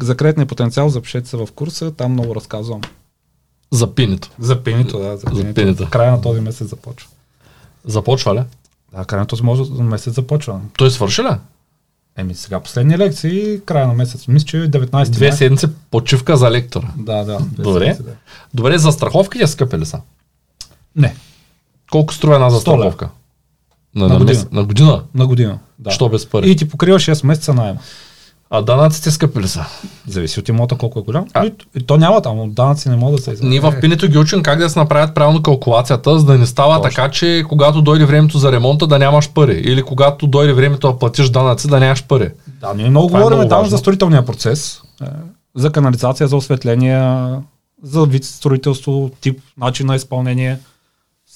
[0.00, 2.80] за кредитния потенциал запишете се в курса, там много разказвам.
[3.70, 4.30] За пинето.
[4.38, 5.16] За пинето, да.
[5.16, 5.46] За пинето.
[5.48, 5.88] За пинето.
[5.90, 7.08] Края на този месец започва.
[7.84, 8.42] Започва ли?
[8.92, 9.42] Да, края на този
[9.82, 10.60] месец започва.
[10.76, 11.30] Той свърши ли?
[12.16, 14.28] Еми сега последни лекции, края на месец.
[14.28, 16.88] Мисля, че 19 Две седмици почивка за лектора.
[16.96, 17.38] Да, да.
[17.58, 17.80] Добре.
[17.80, 18.16] Седмици, да.
[18.54, 20.00] Добре, за страховки я скъпи ли са?
[20.96, 21.16] Не.
[21.90, 23.08] Колко струва една застраховка?
[23.94, 24.44] На, на, на, година.
[24.52, 25.02] на година?
[25.14, 25.90] На година, да.
[25.90, 26.50] Що без пари?
[26.50, 27.78] И ти покрива 6 месеца найема.
[28.50, 29.64] А данъците скъпи ли са?
[30.06, 31.26] Зависи от имота колко е голям.
[31.34, 31.46] А...
[31.46, 33.50] И, и то няма там, данъци не могат да се изразят.
[33.50, 36.76] Ние в пинето ги учим как да се направят правилно калкулацията, за да не става
[36.76, 36.90] Точно.
[36.90, 39.62] така, че когато дойде времето за ремонта да нямаш пари.
[39.64, 42.30] Или когато дойде времето да платиш данъци да нямаш пари.
[42.60, 44.82] Да, ние много Това е говорим е там за строителния процес.
[45.02, 45.06] Е,
[45.54, 47.30] за канализация, за осветление,
[47.82, 50.58] за вид строителство, тип, начин на изпълнение.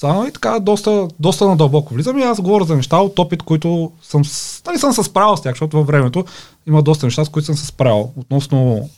[0.03, 3.93] Само и така доста, доста надълбоко влизам и аз говоря за неща от опит, които
[4.03, 4.23] съм,
[4.67, 6.25] нали съм се справил с тях, защото във времето
[6.67, 8.89] има доста неща, с които съм се справил относно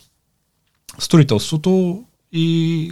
[0.99, 2.91] строителството и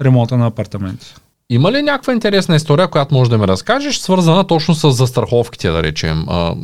[0.00, 1.14] ремонта на апартаменти.
[1.50, 5.82] Има ли някаква интересна история, която може да ми разкажеш, свързана точно с застраховките, да
[5.82, 6.24] речем?
[6.28, 6.54] А,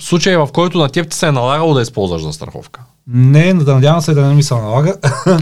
[0.00, 2.80] случай, в който на теб ти се е налагало да използваш застраховка?
[3.06, 4.94] Не, да надявам се да не ми се налага.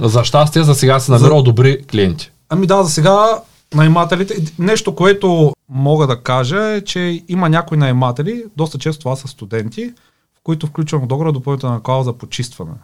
[0.03, 1.45] за щастие, за сега си намирал за...
[1.45, 2.31] добри клиенти.
[2.49, 3.39] Ами да, за сега
[3.75, 4.55] наймателите.
[4.59, 9.95] Нещо, което мога да кажа е, че има някои найматели, доста често това са студенти,
[10.35, 12.75] в които включвам в договора допълнителна клауза почистване.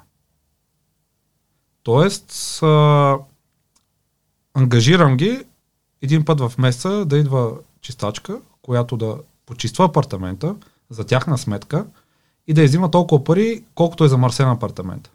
[1.83, 3.19] Тоест, а,
[4.55, 5.45] ангажирам ги
[6.03, 9.16] един път в месеца да идва чистачка, която да
[9.47, 10.57] почиства апартамента
[10.90, 11.87] за тяхна сметка
[12.47, 15.11] и да изима толкова пари, колкото е замърсен апартамент.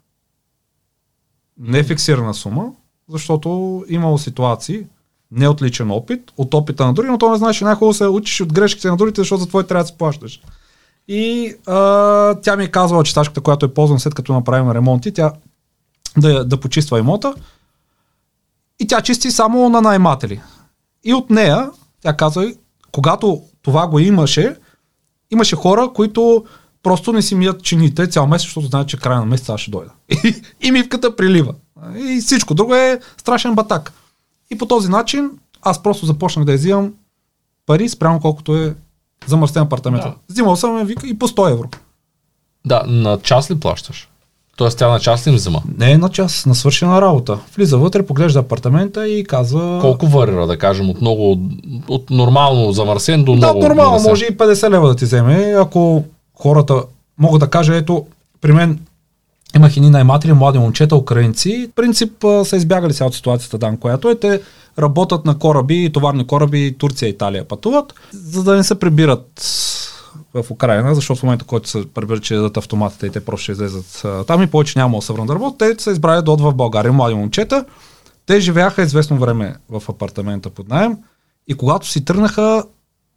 [1.58, 2.72] Не фиксирана сума,
[3.08, 4.86] защото имало ситуации,
[5.36, 8.40] не от личен опит, от опита на други, но то не значи най-хубаво се учиш
[8.40, 10.40] от грешките на другите, защото за твой трябва да се плащаш.
[11.08, 15.32] И а, тя ми е казвала, читачката, която е ползвам след като направим ремонти, тя
[16.16, 17.34] да, да почиства имота.
[18.80, 20.40] И тя чисти само на найматели.
[21.04, 21.70] И от нея,
[22.00, 22.52] тя казва,
[22.92, 24.56] когато това го имаше,
[25.30, 26.44] имаше хора, които
[26.82, 29.90] просто не си мият чините цял месец, защото знаят, че края на месеца ще дойда.
[30.24, 31.54] И, и мивката прилива.
[31.96, 33.92] И всичко друго е страшен батак.
[34.50, 35.30] И по този начин
[35.62, 36.92] аз просто започнах да изимам
[37.66, 38.74] пари спрямо колкото е
[39.26, 40.04] замърсен апартамент.
[40.04, 40.14] Да.
[40.28, 41.68] Взимал съм вика, и по 100 евро.
[42.66, 44.08] Да, на час ли плащаш?
[44.56, 45.62] Тоест тя на час ли им взема?
[45.78, 47.38] Не на час, на свършена работа.
[47.56, 49.78] Влиза вътре, поглежда апартамента и казва...
[49.80, 51.40] Колко варира, да кажем, от много,
[51.88, 53.60] от нормално замърсен до много...
[53.60, 56.04] Да, нормално, може и 50 лева да ти вземе, ако
[56.34, 56.82] хората
[57.18, 58.06] могат да кажа, ето,
[58.40, 58.78] при мен
[59.56, 61.70] имах ни найматели, млади момчета, украинци.
[61.76, 64.14] принцип са избягали сега от ситуацията, дан, която е.
[64.14, 64.40] Те
[64.78, 69.42] работят на кораби, товарни кораби, Турция, Италия пътуват, за да не се прибират
[70.34, 73.52] в Украина, защото в момента, който се прибират, че дадат автоматите и те просто ще
[73.52, 77.14] излезат там и повече няма да да работят, те са избрали да в България, млади
[77.14, 77.64] момчета.
[78.26, 80.98] Те живеяха известно време в апартамента под найем
[81.48, 82.64] и когато си тръгнаха,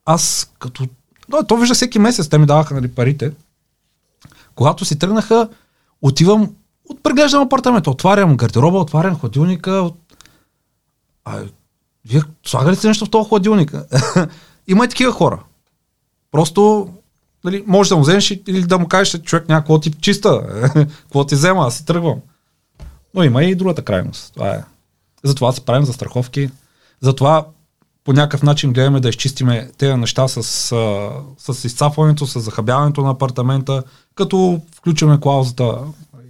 [0.05, 0.83] аз като...
[1.29, 3.31] Но, то вижда всеки месец, те ми даваха нали, парите.
[4.55, 5.49] Когато си тръгнаха,
[6.01, 6.55] отивам,
[6.89, 9.89] от преглеждам апартамента, отварям гардероба, отварям хладилника.
[11.25, 11.39] А,
[12.05, 13.73] вие слагали сте нещо в този хладилник?
[14.67, 15.43] Има и такива хора.
[16.31, 16.89] Просто
[17.43, 20.41] нали, може да му вземеш или да му кажеш, човек някакво ти чиста,
[20.73, 22.19] какво ти взема, аз си тръгвам.
[23.13, 24.33] Но има и другата крайност.
[24.33, 24.63] Това е.
[25.23, 26.49] Затова се правим за страховки.
[27.01, 27.45] Затова
[28.05, 30.43] по някакъв начин гледаме да изчистиме тези неща с,
[31.37, 33.83] с изцапването, с захабяването на апартамента,
[34.15, 35.77] като включваме клаузата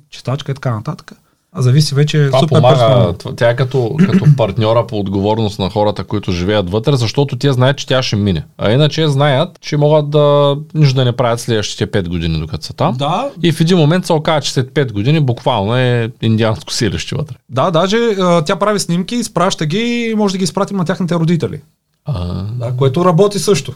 [0.10, 1.12] чистачка и така нататък.
[1.52, 3.36] А зависи вече Това супер помага, персонал.
[3.36, 7.78] Тя е като, като партньора по отговорност на хората, които живеят вътре, защото те знаят,
[7.78, 8.46] че тя ще мине.
[8.58, 12.74] А иначе знаят, че могат да нищо да не правят следващите 5 години, докато са
[12.74, 12.96] там.
[12.98, 13.30] Да.
[13.44, 17.36] И в един момент се оказа, че след 5 години буквално е индианско селище вътре.
[17.50, 17.98] Да, даже
[18.46, 21.62] тя прави снимки, изпраща ги и може да ги изпратим на тяхните родители.
[22.06, 22.44] А...
[22.44, 23.74] Да, което работи също.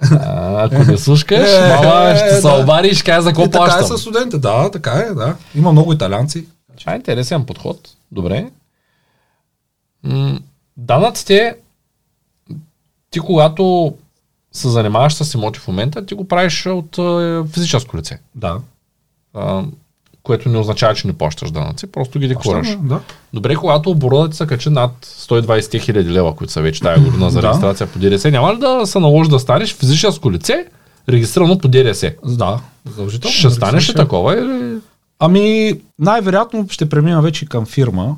[0.00, 3.80] А, ако не слушкаш, е, мама ще се обади и ще каже за какво плащам.
[3.80, 5.34] Така е с студентите, да, така е, да.
[5.54, 6.46] Има много италианци.
[6.78, 7.90] Това е интересен подход.
[8.12, 8.50] Добре.
[10.76, 11.56] Данъците,
[13.10, 13.94] ти когато
[14.52, 18.18] се занимаваш с имоти в момента, ти го правиш от е, физическо лице.
[18.34, 18.58] Да.
[19.34, 19.62] А,
[20.22, 22.76] което не означава, че не плащаш данъци, просто ги деклараш.
[22.82, 23.00] Да.
[23.32, 27.42] Добре, когато оборотът се качи над 120 хиляди лева, които са вече тая година за
[27.42, 30.66] регистрация по ДДС, няма ли да се наложи да станеш физическо лице,
[31.08, 32.14] регистрирано по ДДС?
[32.24, 33.34] Да, задължително.
[33.34, 34.78] Ще станеш ли такова или...
[35.18, 38.16] Ами, най-вероятно ще премина вече към фирма,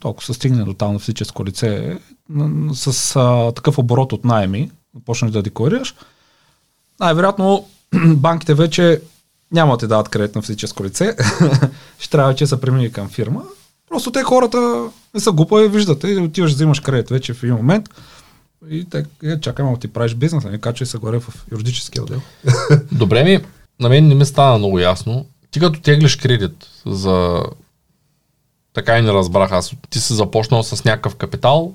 [0.00, 1.98] толкова се стигне до там на физическо лице,
[2.72, 4.70] с а, такъв оборот от найеми,
[5.04, 5.94] почнеш да декларираш.
[7.00, 7.66] Най-вероятно
[8.06, 9.00] банките вече
[9.52, 11.16] няма да ти дават кредит на физическо лице.
[11.98, 13.42] ще трябва че са премини към фирма.
[13.88, 17.88] Просто те хората не са глупави, виждате, и отиваш взимаш кредит вече в един момент.
[18.70, 22.20] И те, е, чакай, малко ти правиш бизнес, не качвай се горе в юридическия отдел.
[22.92, 23.40] Добре ми,
[23.80, 25.26] на мен не ми стана много ясно.
[25.52, 27.42] Ти като теглиш кредит за...
[28.72, 29.74] Така и не разбрах аз.
[29.90, 31.74] Ти си започнал с някакъв капитал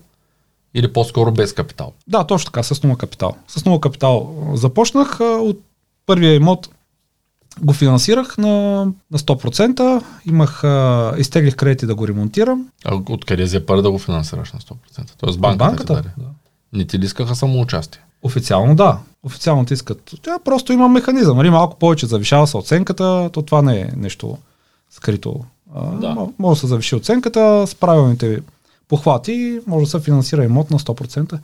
[0.74, 1.94] или по-скоро без капитал?
[2.08, 3.36] Да, точно така, с нула капитал.
[3.48, 5.20] С нула капитал започнах.
[5.20, 5.62] От
[6.06, 6.70] първия имот
[7.62, 10.04] го финансирах на, на 100%.
[10.26, 12.68] Имах, а, изтеглих кредити да го ремонтирам.
[12.86, 15.12] А откъде взе пари да го финансираш на 100%?
[15.18, 16.30] Тоест банката, банката да.
[16.74, 18.02] Не ти ли искаха само участие?
[18.24, 18.98] Официално да.
[19.24, 20.12] Официално ти искат.
[20.22, 21.38] Тя просто има механизъм.
[21.38, 21.50] Нали?
[21.50, 24.38] Малко повече завишава се оценката, то това не е нещо
[24.92, 25.36] скрито
[25.76, 26.08] А, Да.
[26.08, 28.40] мо- Може да се завиши оценката с правилните
[28.88, 31.40] похвати, може да се финансира имот на 100%.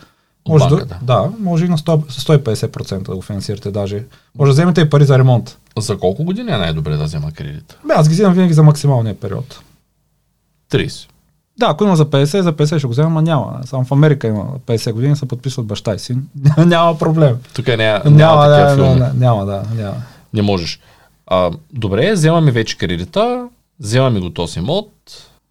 [0.47, 0.99] Може да, банката.
[1.03, 4.03] да, може и на 100, 150% да го финансирате даже.
[4.35, 5.57] Може да вземете и пари за ремонт.
[5.77, 7.77] За колко години е най-добре да взема кредит?
[7.85, 9.61] Бе, аз ги взимам винаги за максималния период.
[10.71, 11.07] 30.
[11.63, 13.59] Да, ако има за 50, за 50 ще го взема, няма.
[13.65, 16.27] Само в Америка има 50 години, се подписват баща и син.
[16.57, 17.37] няма проблем.
[17.55, 18.99] Тук няма, няма, Няма, такива да, филми.
[18.99, 19.95] да, да, няма, да, няма.
[20.33, 20.79] Не можеш.
[21.27, 23.47] А, добре, вземаме вече кредита,
[23.79, 24.59] вземаме го този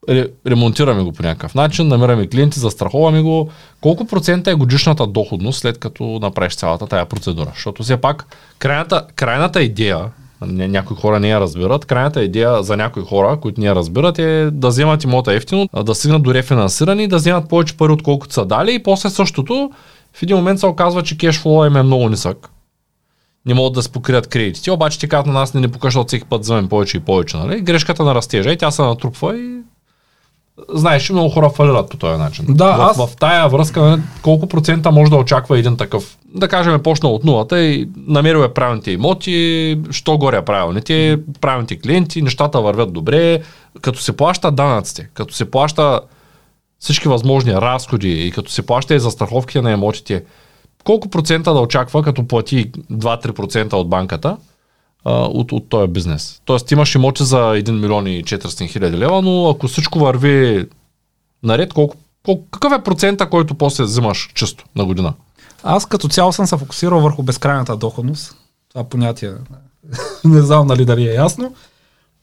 [0.08, 3.48] ре, ремонтираме го по някакъв начин, намираме клиенти, застраховаме го.
[3.80, 7.50] Колко процента е годишната доходност след като направиш цялата тая процедура?
[7.54, 8.26] Защото все пак
[8.58, 10.04] крайната, крайната идея,
[10.46, 14.50] някои хора не я разбират, крайната идея за някои хора, които не я разбират е
[14.52, 18.74] да вземат имота ефтино, да стигнат до рефинансиране да вземат повече пари, отколкото са дали
[18.74, 19.70] и после същото
[20.12, 22.50] в един момент се оказва, че кешфлоу им е много нисък
[23.46, 26.08] не могат да се покрият кредитите, обаче ти казват на нас не ни покажа от
[26.08, 27.36] всеки път вземем повече и повече.
[27.36, 27.60] Нали?
[27.60, 29.58] Грешката на растежа и тя се натрупва и
[30.74, 32.44] знаеш, че много хора фалират по този начин.
[32.48, 36.48] Да, в, аз- в тая връзка нали, колко процента може да очаква един такъв, да
[36.48, 41.78] кажем, е почнал от нулата и намерил е правилните имоти, що горе е правилните, правилните
[41.78, 43.42] клиенти, нещата вървят добре,
[43.80, 46.00] като се плаща данъците, като се плаща
[46.78, 50.24] всички възможни разходи и като се плаща и за страховките на имотите,
[50.84, 54.36] колко процента да очаква, като плати 2-3% от банката
[55.04, 56.40] а, от, от този бизнес?
[56.44, 60.66] Тоест имаш имоти за 1 милион и 400 хиляди лева, но ако всичко върви
[61.42, 65.14] наред, колко, колко, какъв е процента, който после взимаш чисто на година?
[65.62, 68.36] Аз като цяло съм се фокусирал върху безкрайната доходност.
[68.68, 69.32] Това понятие
[70.24, 71.44] не знам нали дали е ясно.
[71.44, 71.58] Тоест...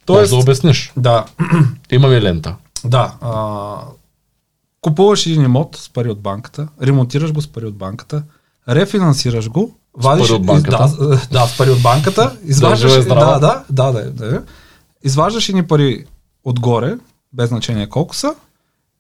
[0.06, 0.94] Тоест, Може да обясниш.
[0.98, 1.26] да,
[1.92, 2.56] Имаме лента.
[2.86, 3.14] да.
[3.22, 3.76] А,
[4.82, 8.24] купуваш един имот с пари от банката, ремонтираш го с пари от банката,
[8.70, 10.78] рефинансираш го, вадиш, пари от банката?
[11.00, 12.38] Да, да, с пари от банката.
[12.46, 13.40] Изваждаш, здрава.
[13.40, 14.44] да, да, да, да, да.
[15.04, 16.06] Изваждаш едни пари
[16.44, 16.98] отгоре,
[17.34, 18.36] без значение колко са,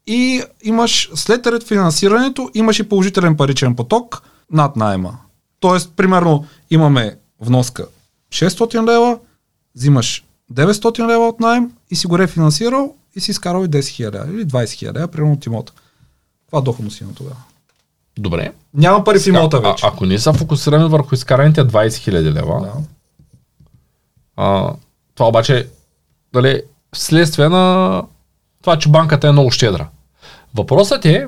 [0.08, 4.22] и имаш след редфинансирането имаш и положителен паричен поток
[4.52, 5.18] над найема.
[5.60, 7.86] Тоест, примерно, имаме вноска
[8.32, 9.20] 600 лева,
[9.76, 14.34] взимаш 900 лева от найем и си го рефинансирал и си изкарал и 10 000
[14.34, 15.74] или 20 000 лева, примерно от имота.
[16.48, 17.36] Това доходност има тогава.
[18.20, 18.52] Добре.
[18.74, 19.86] Няма пари в имота а, вече.
[19.86, 22.72] ако ние се фокусираме върху изкараните 20 хиляди лева, Да.
[24.38, 24.74] А,
[25.16, 25.68] това обаче,
[26.34, 26.62] дали,
[26.96, 28.04] вследствие на
[28.62, 29.88] това, че банката е много щедра.
[30.56, 31.28] Въпросът е,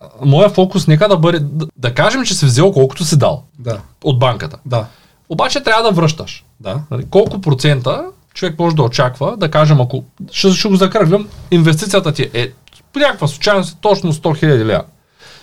[0.00, 3.42] а, моя фокус нека да бъде, да, да кажем, че си взел колкото си дал
[3.58, 3.80] Да.
[4.04, 4.58] от банката.
[4.66, 4.86] Да.
[5.28, 6.44] Обаче трябва да връщаш.
[6.60, 6.80] Да.
[6.90, 8.04] Нали, колко процента
[8.34, 12.52] човек може да очаква, да кажем, ако ще, ще го закръглям, инвестицията ти е
[12.92, 14.84] по някаква случайност е точно 100 000 лева.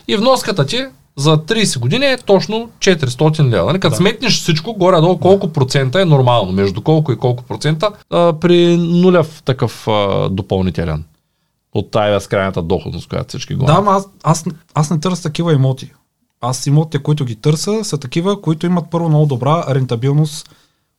[0.08, 0.86] И вноската ти
[1.18, 3.66] за 30 години е точно 400 лева.
[3.66, 3.80] Нали?
[3.80, 3.96] Като Да.
[3.98, 9.42] сметнеш всичко, горе-долу колко процента е нормално, между колко и колко процента а, при нулев
[9.46, 11.04] такъв а, допълнителен
[11.74, 15.54] от тая безкрайната доходност, която всички го Да, ама аз, аз, аз не търся такива
[15.54, 15.92] имоти.
[16.42, 20.50] Аз имотите, които ги търся, са такива, които имат първо много добра рентабилност,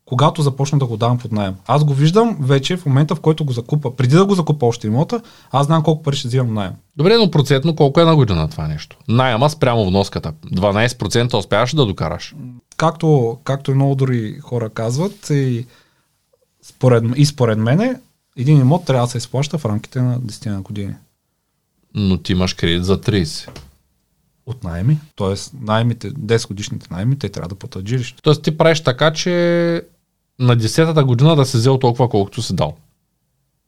[0.07, 1.55] когато започна да го давам под найем.
[1.67, 3.97] Аз го виждам вече в момента, в който го закупа.
[3.97, 6.73] Преди да го закупа още имота, аз знам колко пари ще взимам найем.
[6.97, 8.97] Добре, но процентно колко е на година това нещо?
[9.09, 10.33] Найема спрямо вноската.
[10.33, 12.35] 12% успяваш да докараш.
[12.77, 15.67] Както, както и много други хора казват, и
[16.63, 17.95] според, и според мене,
[18.37, 20.95] един имот трябва да се изплаща в рамките на 10 на години.
[21.95, 23.49] Но ти имаш кредит за 30.
[24.47, 25.35] От найеми, т.е.
[25.61, 28.23] найемите, 10 годишните найеми, те трябва да платят жилище.
[28.23, 29.83] Тоест ти правиш така, че
[30.39, 32.75] на 10-та година да си взел толкова колкото си дал.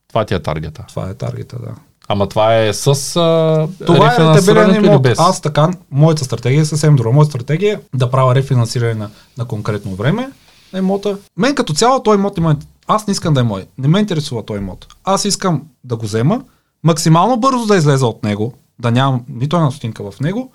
[0.09, 0.85] Това ти е таргета.
[0.89, 1.75] Това е таргета, да.
[2.09, 5.03] Ама това е с а, Това е рентабилен имот.
[5.03, 5.19] без?
[5.19, 7.11] Аз така, моята стратегия е съвсем друга.
[7.11, 10.31] Моята стратегия е да правя рефинансиране на, на конкретно време
[10.73, 11.19] на имота.
[11.37, 12.57] Мен като цяло той имот има...
[12.87, 13.67] Аз не искам да е мой.
[13.79, 14.87] Не ме интересува той имот.
[15.05, 16.45] Аз искам да го взема,
[16.83, 20.53] максимално бързо да излеза от него, да нямам нито една стотинка в него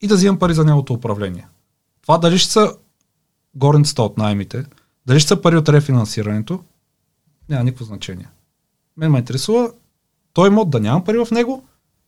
[0.00, 1.46] и да взимам пари за неговото управление.
[2.02, 2.74] Това дали ще са
[3.54, 4.64] горницата от наймите,
[5.06, 6.60] дали ще са пари от рефинансирането,
[7.48, 8.28] няма никакво значение.
[8.96, 9.70] Мен ме интересува
[10.32, 11.62] той имот да нямам пари в него,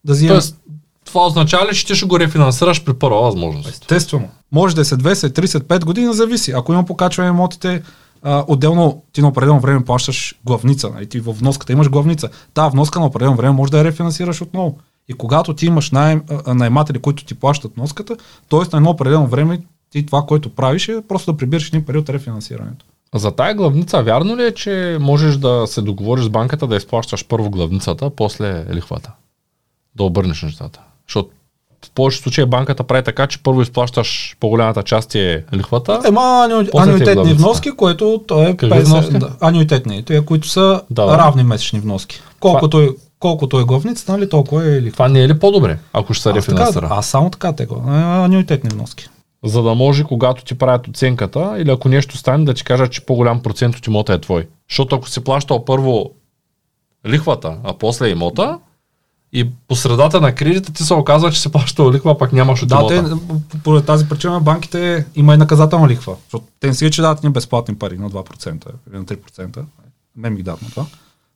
[0.04, 0.34] да взимам...
[0.34, 0.56] Тоест,
[1.04, 3.68] това означава ли, че ти ще го рефинансираш при първа възможност?
[3.68, 4.28] Естествено.
[4.52, 6.52] Може да е след 20, 35 години, зависи.
[6.52, 7.82] Ако има покачване на имотите,
[8.22, 10.90] а, отделно ти на определено време плащаш главница.
[10.90, 11.08] Нали?
[11.08, 12.28] Ти в вноската имаш главница.
[12.54, 14.78] Та вноска на определено време може да я рефинансираш отново.
[15.08, 18.16] И когато ти имаш найем, а, наематели, които ти плащат вноската,
[18.50, 18.58] т.е.
[18.58, 19.62] на едно определено време
[19.92, 22.84] ти това, което правиш е просто да прибираш едни пари от рефинансирането.
[23.14, 27.26] За тая главница, вярно ли е, че можеш да се договориш с банката да изплащаш
[27.28, 29.12] първо главницата, после лихвата?
[29.96, 30.80] Да обърнеш нещата.
[31.08, 31.30] Защото
[31.84, 36.00] в повечето случаи банката прави така, че първо изплащаш по-голямата част е лихвата.
[36.06, 36.60] Ема аню...
[36.60, 37.42] Е анюитетни главницата.
[37.42, 39.18] вноски, което то е Какви вноски?
[39.18, 41.18] Да, анюитетни, те, които са Да, да.
[41.18, 42.22] равни месечни вноски.
[42.40, 42.88] Колкото е,
[43.18, 44.92] колкото е главница, нали, толкова е лихва.
[44.92, 46.88] Това не е ли по-добре, ако ще се рефинансира?
[46.90, 47.82] аз само така те го.
[47.86, 49.08] а, Анюитетни вноски.
[49.44, 53.06] За да може, когато ти правят оценката или ако нещо стане, да ти кажат, че
[53.06, 54.48] по-голям процент от имота е твой.
[54.70, 56.10] Защото ако си плащал първо
[57.06, 58.58] лихвата, а после имота,
[59.32, 62.68] и по средата на кредита ти се оказва, че си плащал лихва, пак нямаш от
[62.68, 63.02] Да, те,
[63.64, 66.16] поради тази причина банките има и наказателна лихва.
[66.24, 69.64] Защото те не си че дават ни безплатни пари на 2% или на 3%.
[70.16, 70.86] Мен ми дадат на това.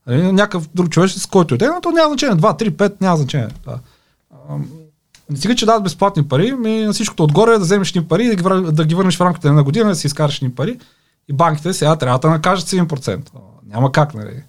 [0.07, 2.37] Нали, на някакъв друг човек, с който е, но то няма значение.
[2.37, 3.49] 2, 3, 5, няма значение.
[3.65, 3.79] Да.
[5.31, 8.25] Не стига, че дадат безплатни пари, ми на всичкото отгоре е да вземеш ни пари
[8.25, 10.55] и да ги, да ги върнеш в рамките на една година, да си изкараш ни
[10.55, 10.79] пари.
[11.29, 13.31] И банките сега трябва да накажат с 1%.
[13.35, 14.43] А, Няма как, нали?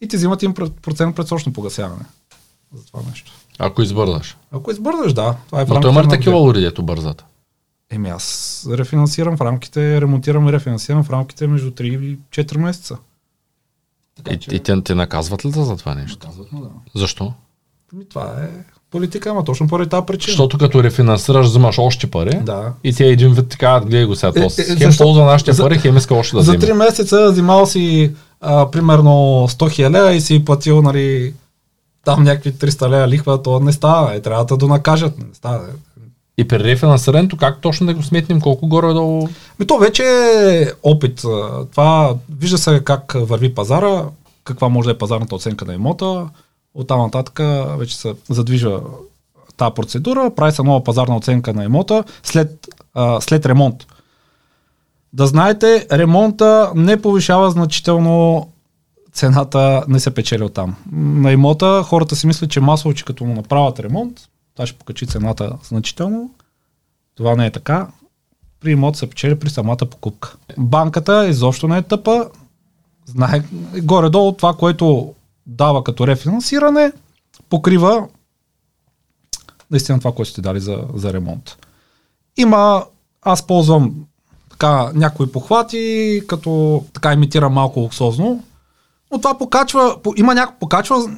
[0.00, 2.04] И ти взимат 1% предсрочно погасяване.
[2.74, 3.32] За това нещо.
[3.58, 4.36] Ако избързаш.
[4.52, 5.36] Ако избързаш, да.
[5.46, 7.24] Това е в Но той има ли такива лури, дето бързат?
[7.90, 12.98] Еми аз рефинансирам в рамките, ремонтирам и рефинансирам в рамките между 3 и 4 месеца.
[14.30, 16.26] И, и те, те наказват ли за това нещо?
[16.26, 16.70] Казват му, да.
[16.94, 17.34] Защо?
[17.92, 18.64] Ами това е
[18.96, 20.32] политика, ама точно поради тази причина.
[20.32, 22.38] Защото като рефинансираш, взимаш още пари.
[22.42, 22.72] Да.
[22.84, 25.24] И те един вид ти казват, гледай го сега, Е, то е, хем защо- ползва
[25.24, 26.64] нашите за- пари, хем иска още да За вземе.
[26.64, 29.10] 3 месеца взимал си а, примерно
[29.48, 31.34] 100 хиляди и си платил нали,
[32.04, 34.14] там някакви 300 лея лихва, то не става.
[34.14, 35.18] Е, трябва да донакажат.
[35.18, 35.60] Не става.
[36.38, 39.28] И при рефинансирането, как точно да го сметнем, колко горе-долу
[39.60, 40.02] Ми то вече
[40.42, 41.22] е опит.
[41.72, 44.04] Това вижда се как върви пазара,
[44.44, 46.26] каква може да е пазарната оценка на имота.
[46.76, 47.40] От там нататък
[47.78, 48.80] вече се задвижва
[49.56, 53.86] тази процедура, прави се нова пазарна оценка на имота след, а, след ремонт.
[55.12, 58.48] Да знаете, ремонта не повишава значително
[59.12, 60.76] цената, не се печели от там.
[60.92, 64.20] На имота хората си мислят, че масово, че като му направят ремонт,
[64.54, 66.30] това ще покачи цената значително.
[67.14, 67.88] Това не е така
[68.60, 70.36] при имот се печели при самата покупка.
[70.58, 72.28] Банката изобщо не е тъпа.
[73.06, 73.42] Знае
[73.82, 75.14] горе-долу това, което
[75.46, 76.92] дава като рефинансиране,
[77.50, 78.08] покрива
[79.70, 81.56] наистина това, което сте дали за, за ремонт.
[82.36, 82.84] Има,
[83.22, 83.94] аз ползвам
[84.50, 88.44] така някои похвати, като така имитирам малко луксозно,
[89.12, 91.10] но това покачва, по- има някакво покачва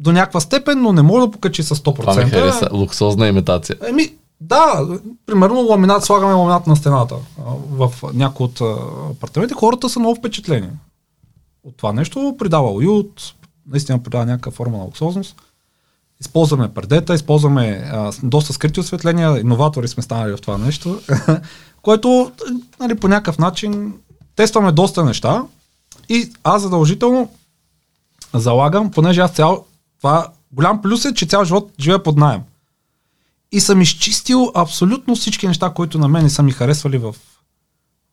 [0.00, 1.94] до някаква степен, но не може да покачи с 100%.
[2.00, 2.68] това ми хареса.
[2.72, 3.76] Луксозна имитация.
[3.88, 4.88] Еми, да,
[5.26, 7.16] примерно ламинат, слагаме ламинат на стената
[7.70, 8.60] в някои от
[9.10, 9.54] апартаменти.
[9.54, 10.68] Хората са много впечатлени
[11.64, 12.34] от това нещо.
[12.38, 13.34] Придава уют,
[13.70, 15.36] наистина придава някаква форма на луксозност.
[16.20, 21.00] Използваме предета, използваме а, доста скрити осветления, иноватори сме станали в това нещо,
[21.82, 22.32] което
[22.80, 23.94] нали, по някакъв начин
[24.36, 25.44] тестваме доста неща
[26.08, 27.30] и аз задължително
[28.34, 29.64] залагам, понеже аз цял,
[29.98, 32.40] това голям плюс е, че цял живот живея под найем.
[33.52, 37.14] И съм изчистил абсолютно всички неща, които на мен не са ми харесвали в,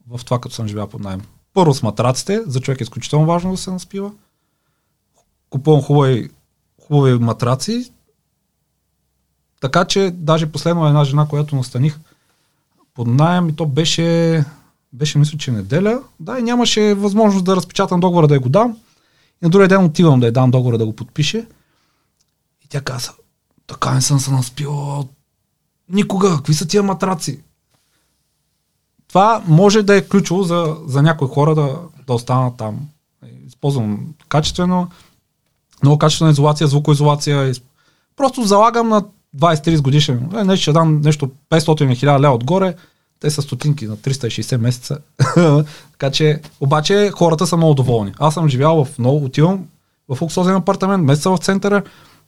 [0.10, 1.22] в това, като съм живял под найем.
[1.53, 4.12] Първо с матраците, за човек е изключително важно да се наспива.
[5.50, 6.30] Купувам хубави,
[6.88, 7.91] хубави матраци.
[9.62, 12.00] Така че даже последно една жена, която настаних
[12.93, 14.45] под найем и то беше,
[14.93, 16.02] беше мисля, че неделя.
[16.20, 18.78] Да, и нямаше възможност да разпечатам договора да я го дам.
[19.41, 21.48] И на другия ден отивам да я дам договора да го подпише.
[22.66, 23.12] И тя каза,
[23.68, 25.06] така не съм се наспила
[25.89, 26.36] никога.
[26.38, 27.39] Какви са тия матраци?
[29.08, 32.80] Това може да е ключово за, за някои хора да, да останат там.
[33.48, 34.89] Използвам качествено,
[35.84, 37.47] много качествена изолация, звукоизолация.
[37.47, 37.61] Из-
[38.15, 39.03] Просто залагам на
[39.38, 40.30] 20-30 годишен.
[40.36, 42.75] Е, не, ще дам нещо 500 или 1000 лева отгоре.
[43.19, 44.97] Те са стотинки на 360 месеца.
[45.91, 48.11] така че, обаче хората са много доволни.
[48.19, 49.65] Аз съм живял в много, отивам
[50.09, 51.84] в луксозен апартамент, месеца в центъра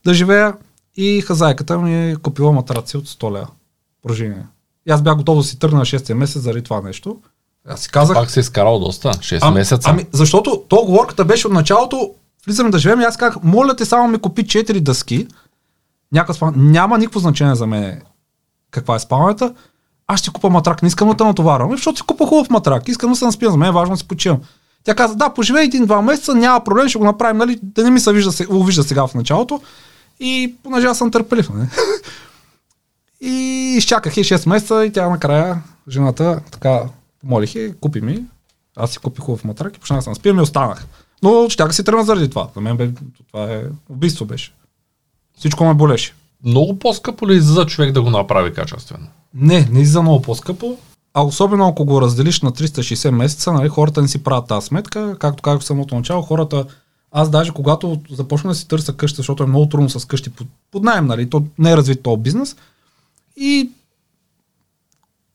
[0.05, 0.53] да живея
[0.97, 3.47] и хазайката ми е купила матраци от 100 лева.
[4.03, 4.45] Проживение.
[4.87, 7.17] И аз бях готов да си тръгна на 6 месец заради това нещо.
[7.67, 9.89] Аз си казах, Пак се изкарал доста, 6 Ам- месеца.
[9.89, 12.11] Ами, защото то оговорката беше от началото,
[12.45, 15.27] влизаме да живеем и аз казах, моля те само ми купи 4 дъски,
[16.11, 16.53] някаква спалня.
[16.57, 18.01] Няма никакво значение за мен
[18.71, 19.53] каква е спалнята.
[20.07, 23.09] Аз ще купа матрак, не искам да те натоварвам, защото си купа хубав матрак, искам
[23.09, 24.39] да се наспия, за мен е важно да си почивам.
[24.83, 27.99] Тя каза, да, поживей един-два месеца, няма проблем, ще го направим, нали, да не ми
[27.99, 29.61] се вижда, увижда сега в началото.
[30.19, 31.67] И понеже аз съм търпелив, нали?
[33.21, 36.81] И изчаках и 6 месеца и тя накрая, жената, така,
[37.21, 38.23] помолих и купи ми.
[38.75, 40.85] Аз си купих хубав матрак и почнах да се наспивам и останах.
[41.23, 42.49] Но щях да си тръгна заради това.
[42.55, 42.91] За мен бе,
[43.27, 44.53] това е убийство беше.
[45.37, 46.13] Всичко ме болеше.
[46.43, 49.07] Много по-скъпо ли за човек да го направи качествено?
[49.33, 50.77] Не, не за много по-скъпо.
[51.13, 55.15] А особено ако го разделиш на 360 месеца, нали, хората не си правят тази сметка.
[55.19, 56.65] Както казах в самото начало, хората,
[57.11, 60.47] аз даже когато започна да си търся къща, защото е много трудно с къщи под,
[60.71, 62.55] под найем, нали, то не е развит този бизнес,
[63.37, 63.69] И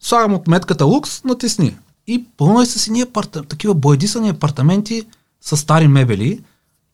[0.01, 1.77] слагам от метката лукс, натисни.
[2.07, 3.43] И пълно е с едни апарта...
[3.43, 5.07] такива боядисани апартаменти
[5.45, 6.41] с стари мебели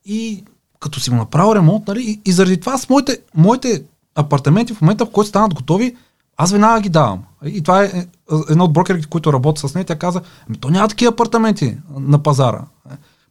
[0.05, 0.43] и
[0.79, 3.83] като си му направил ремонт, нали, и, и заради това с моите, моите
[4.15, 5.95] апартаменти в момента, в който станат готови,
[6.37, 7.23] аз веднага ги давам.
[7.45, 8.05] И това е, е
[8.49, 9.85] едно от брокерите, които работят с нея.
[9.85, 12.61] Тя каза, ами то няма такива апартаменти на пазара.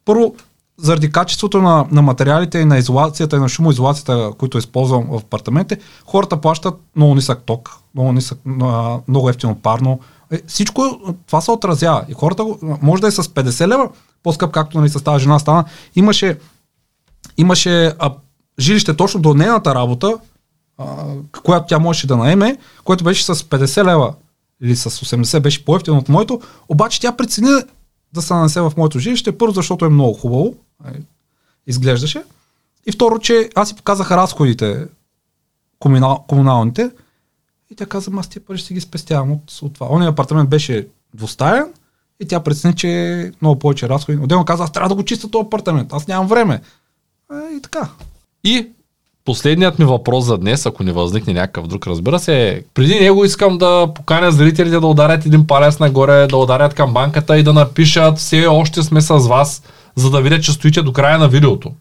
[0.05, 0.35] Първо,
[0.77, 5.83] заради качеството на, на материалите и на изолацията и на шумоизолацията, които използвам в апартаментите,
[6.05, 8.39] хората плащат много нисък ток, много, нисък,
[9.07, 9.99] много ефтино парно.
[10.31, 12.05] Е, всичко това се отразява.
[12.09, 12.45] И хората,
[12.81, 13.89] може да е с 50 лева,
[14.23, 15.65] по-скъп, както нали, с тази жена стана.
[15.95, 16.39] Имаше,
[17.37, 18.13] имаше а,
[18.59, 20.17] жилище точно до нейната работа,
[20.77, 20.85] а,
[21.43, 24.13] която тя можеше да наеме, което беше с 50 лева
[24.61, 27.61] или с 80 беше по-ефтино от моето, обаче тя прецени
[28.13, 30.53] да се нанесе в моето жилище, първо защото е много хубаво,
[31.67, 32.23] изглеждаше,
[32.85, 34.87] и второ, че аз си показах разходите
[35.79, 36.91] комунал, комуналните
[37.71, 39.87] и тя каза, аз тия пари ще си ги спестявам от, от това.
[39.89, 41.65] Ония апартамент беше двустаен
[42.19, 44.17] и тя прецени, че е много повече разходи.
[44.17, 46.61] Отделно каза, аз трябва да го чиста този апартамент, аз нямам време.
[47.33, 47.89] И така.
[48.43, 48.67] И
[49.25, 53.25] Последният ми въпрос за днес, ако не възникне някакъв друг, разбира се, е, преди него
[53.25, 57.53] искам да поканя зрителите да ударят един палец нагоре, да ударят към банката и да
[57.53, 59.63] напишат все още сме с вас,
[59.95, 61.71] за да видят, че стоите до края на видеото.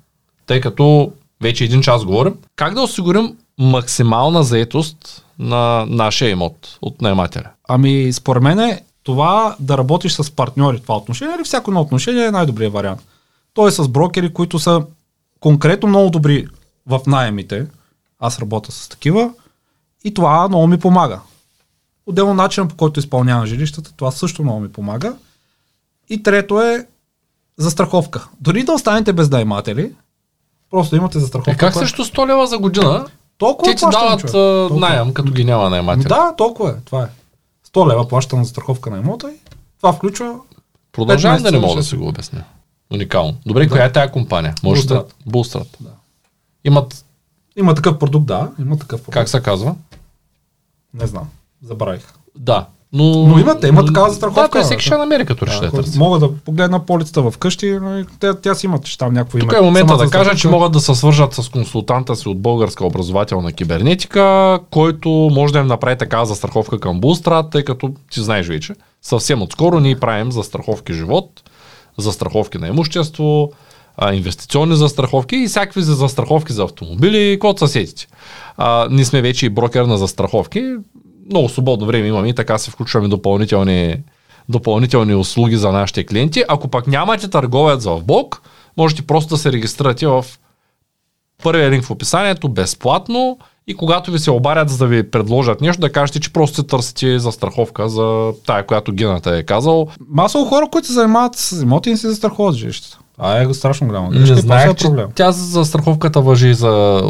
[0.47, 1.13] Тъй като
[1.43, 2.35] вече един час говорим.
[2.57, 7.51] Как да осигурим максимална заетост на нашия имот от наемателя?
[7.69, 12.25] Ами, според мен е това да работиш с партньори това отношение или всяко едно отношение
[12.25, 13.03] е най-добрият вариант.
[13.55, 14.83] Той е с брокери, които са
[15.41, 16.47] конкретно много добри
[16.87, 17.67] в найемите.
[18.19, 19.31] Аз работя с такива
[20.05, 21.21] и това много ми помага.
[22.07, 25.15] Отделно начин по който изпълнявам жилищата, това също много ми помага.
[26.09, 26.87] И трето е
[27.57, 28.29] застраховка.
[28.41, 29.93] Дори да останете без найматели,
[30.71, 31.51] просто имате застраховка.
[31.51, 33.07] Е, как също 100 лева за година?
[33.41, 34.35] Толкова Те ти дават
[34.81, 36.09] найем, като ги няма найматели.
[36.09, 36.75] Да, толкова е.
[36.85, 37.07] Това е.
[37.69, 39.37] 100 лева плащам за страховка на имота и
[39.77, 40.37] това включва
[40.93, 42.45] Продължавам да не мога да си го обясня.
[42.93, 43.35] Уникално.
[43.47, 43.71] Добре, да.
[43.71, 44.55] коя е тая компания?
[44.63, 45.05] Може да...
[45.27, 45.77] Булстрат.
[45.81, 45.91] Да.
[46.65, 47.05] Имат...
[47.57, 48.51] Има такъв продукт, да.
[48.59, 49.15] Има такъв продукт.
[49.15, 49.75] Как се казва?
[50.95, 51.29] Не знам.
[51.63, 52.13] Забравих.
[52.39, 52.67] Да.
[52.93, 54.59] Но, но имате, има такава застраховка.
[54.59, 55.91] Да, всеки ще намери като да, решите.
[55.91, 59.49] Да, мога да погледна полицата вкъщи, но тя, тя си имат там някакво име.
[59.49, 62.87] Тук е момента да кажа, че могат да се свържат с консултанта си от българска
[62.87, 68.47] образователна кибернетика, който може да им направи такава застраховка към Булстрат, тъй като ти знаеш
[68.47, 68.75] вече.
[69.03, 71.43] Съвсем отскоро ние правим застраховки живот,
[71.99, 73.51] застраховки на имущество,
[73.97, 78.07] а, инвестиционни застраховки и всякакви застраховки за автомобили, код съседите.
[78.57, 80.77] А, ние сме вече и брокер на застраховки.
[81.31, 83.97] Много свободно време имаме и така се включваме допълнителни,
[84.49, 86.45] допълнителни услуги за нашите клиенти.
[86.49, 88.43] Ако пак нямате търговец в блок,
[88.77, 90.25] можете просто да се регистрирате в
[91.43, 95.81] първия линк в описанието безплатно и когато ви се обарят за да ви предложат нещо,
[95.81, 99.89] да кажете, че просто се търсите застраховка за тая, която Гената е казал.
[100.09, 102.99] Масово хора, които се занимават с имоти, не се застраховат жилищата.
[103.19, 104.11] А е страшно голямо.
[104.11, 105.09] Не знаех, че проблем.
[105.15, 107.03] тя за страховката въжи за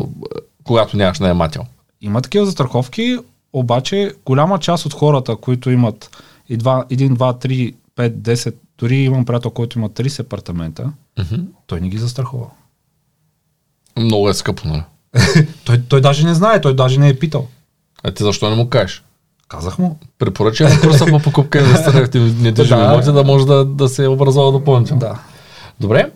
[0.65, 1.63] когато нямаш наемател.
[2.01, 3.19] Има такива застраховки,
[3.53, 6.11] обаче голяма част от хората, които имат
[6.51, 11.45] 1, 2, 3, 5, 10, дори имам приятел, който има 30 апартамента, mm-hmm.
[11.67, 12.47] той не ги застрахова.
[13.99, 14.83] Много е скъпо, нали?
[15.65, 17.49] той, той даже не знае, той даже не е питал.
[18.03, 19.05] А ти защо не му кажеш?
[19.49, 19.99] Казах му.
[20.19, 24.51] Препоръчвам курса по покупка и инвестиране в недвижими имоти, да може да, да се образува
[24.51, 25.01] допълнително.
[25.01, 25.19] Да.
[25.81, 26.11] Добре.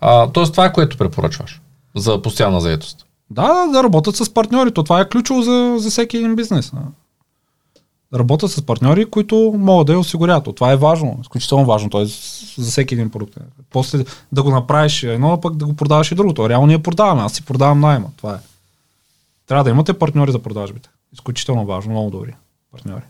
[0.00, 1.60] А, тоест това е което препоръчваш
[1.96, 3.06] за постоянна заетост.
[3.30, 4.72] Да, да работят с партньори.
[4.72, 6.72] То това е ключово за, за всеки един бизнес.
[8.12, 10.48] Да работят с партньори, които могат да я осигурят.
[10.56, 11.90] Това е важно, изключително важно.
[11.90, 12.04] Т.е.
[12.58, 13.34] за всеки един продукт.
[13.70, 16.48] После да го направиш едно, а пък да го продаваш и другото.
[16.48, 17.22] Реално ние продаваме.
[17.22, 18.08] Аз си продавам найма.
[18.16, 18.38] Това е.
[19.46, 20.88] Трябва да имате партньори за продажбите.
[21.12, 21.92] Изключително важно.
[21.92, 22.34] Много добри
[22.72, 23.02] партньори.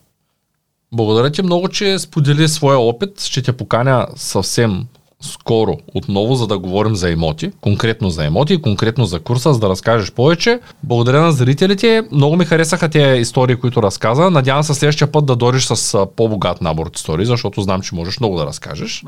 [0.92, 3.20] Благодаря ти много, че сподели своя опит.
[3.20, 4.86] Ще те поканя съвсем
[5.22, 9.60] скоро отново, за да говорим за имоти, конкретно за имоти и конкретно за курса, за
[9.60, 10.60] да разкажеш повече.
[10.82, 12.02] Благодаря на зрителите.
[12.12, 14.30] Много ми харесаха тези истории, които разказа.
[14.30, 18.20] Надявам се следващия път да дойдеш с по-богат набор от истории, защото знам, че можеш
[18.20, 19.04] много да разкажеш.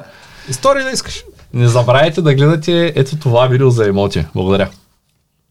[0.48, 1.24] Истории да искаш.
[1.54, 4.24] Не забравяйте да гледате ето това видео за имоти.
[4.34, 4.70] Благодаря.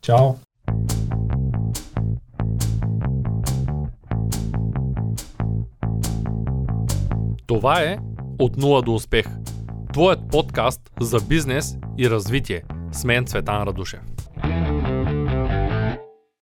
[0.01, 0.27] Чао.
[7.47, 7.97] Това е
[8.39, 9.25] от нула до успех
[9.93, 12.63] Твоят подкаст за бизнес и развитие.
[12.91, 13.99] С мен Цветан Радушев.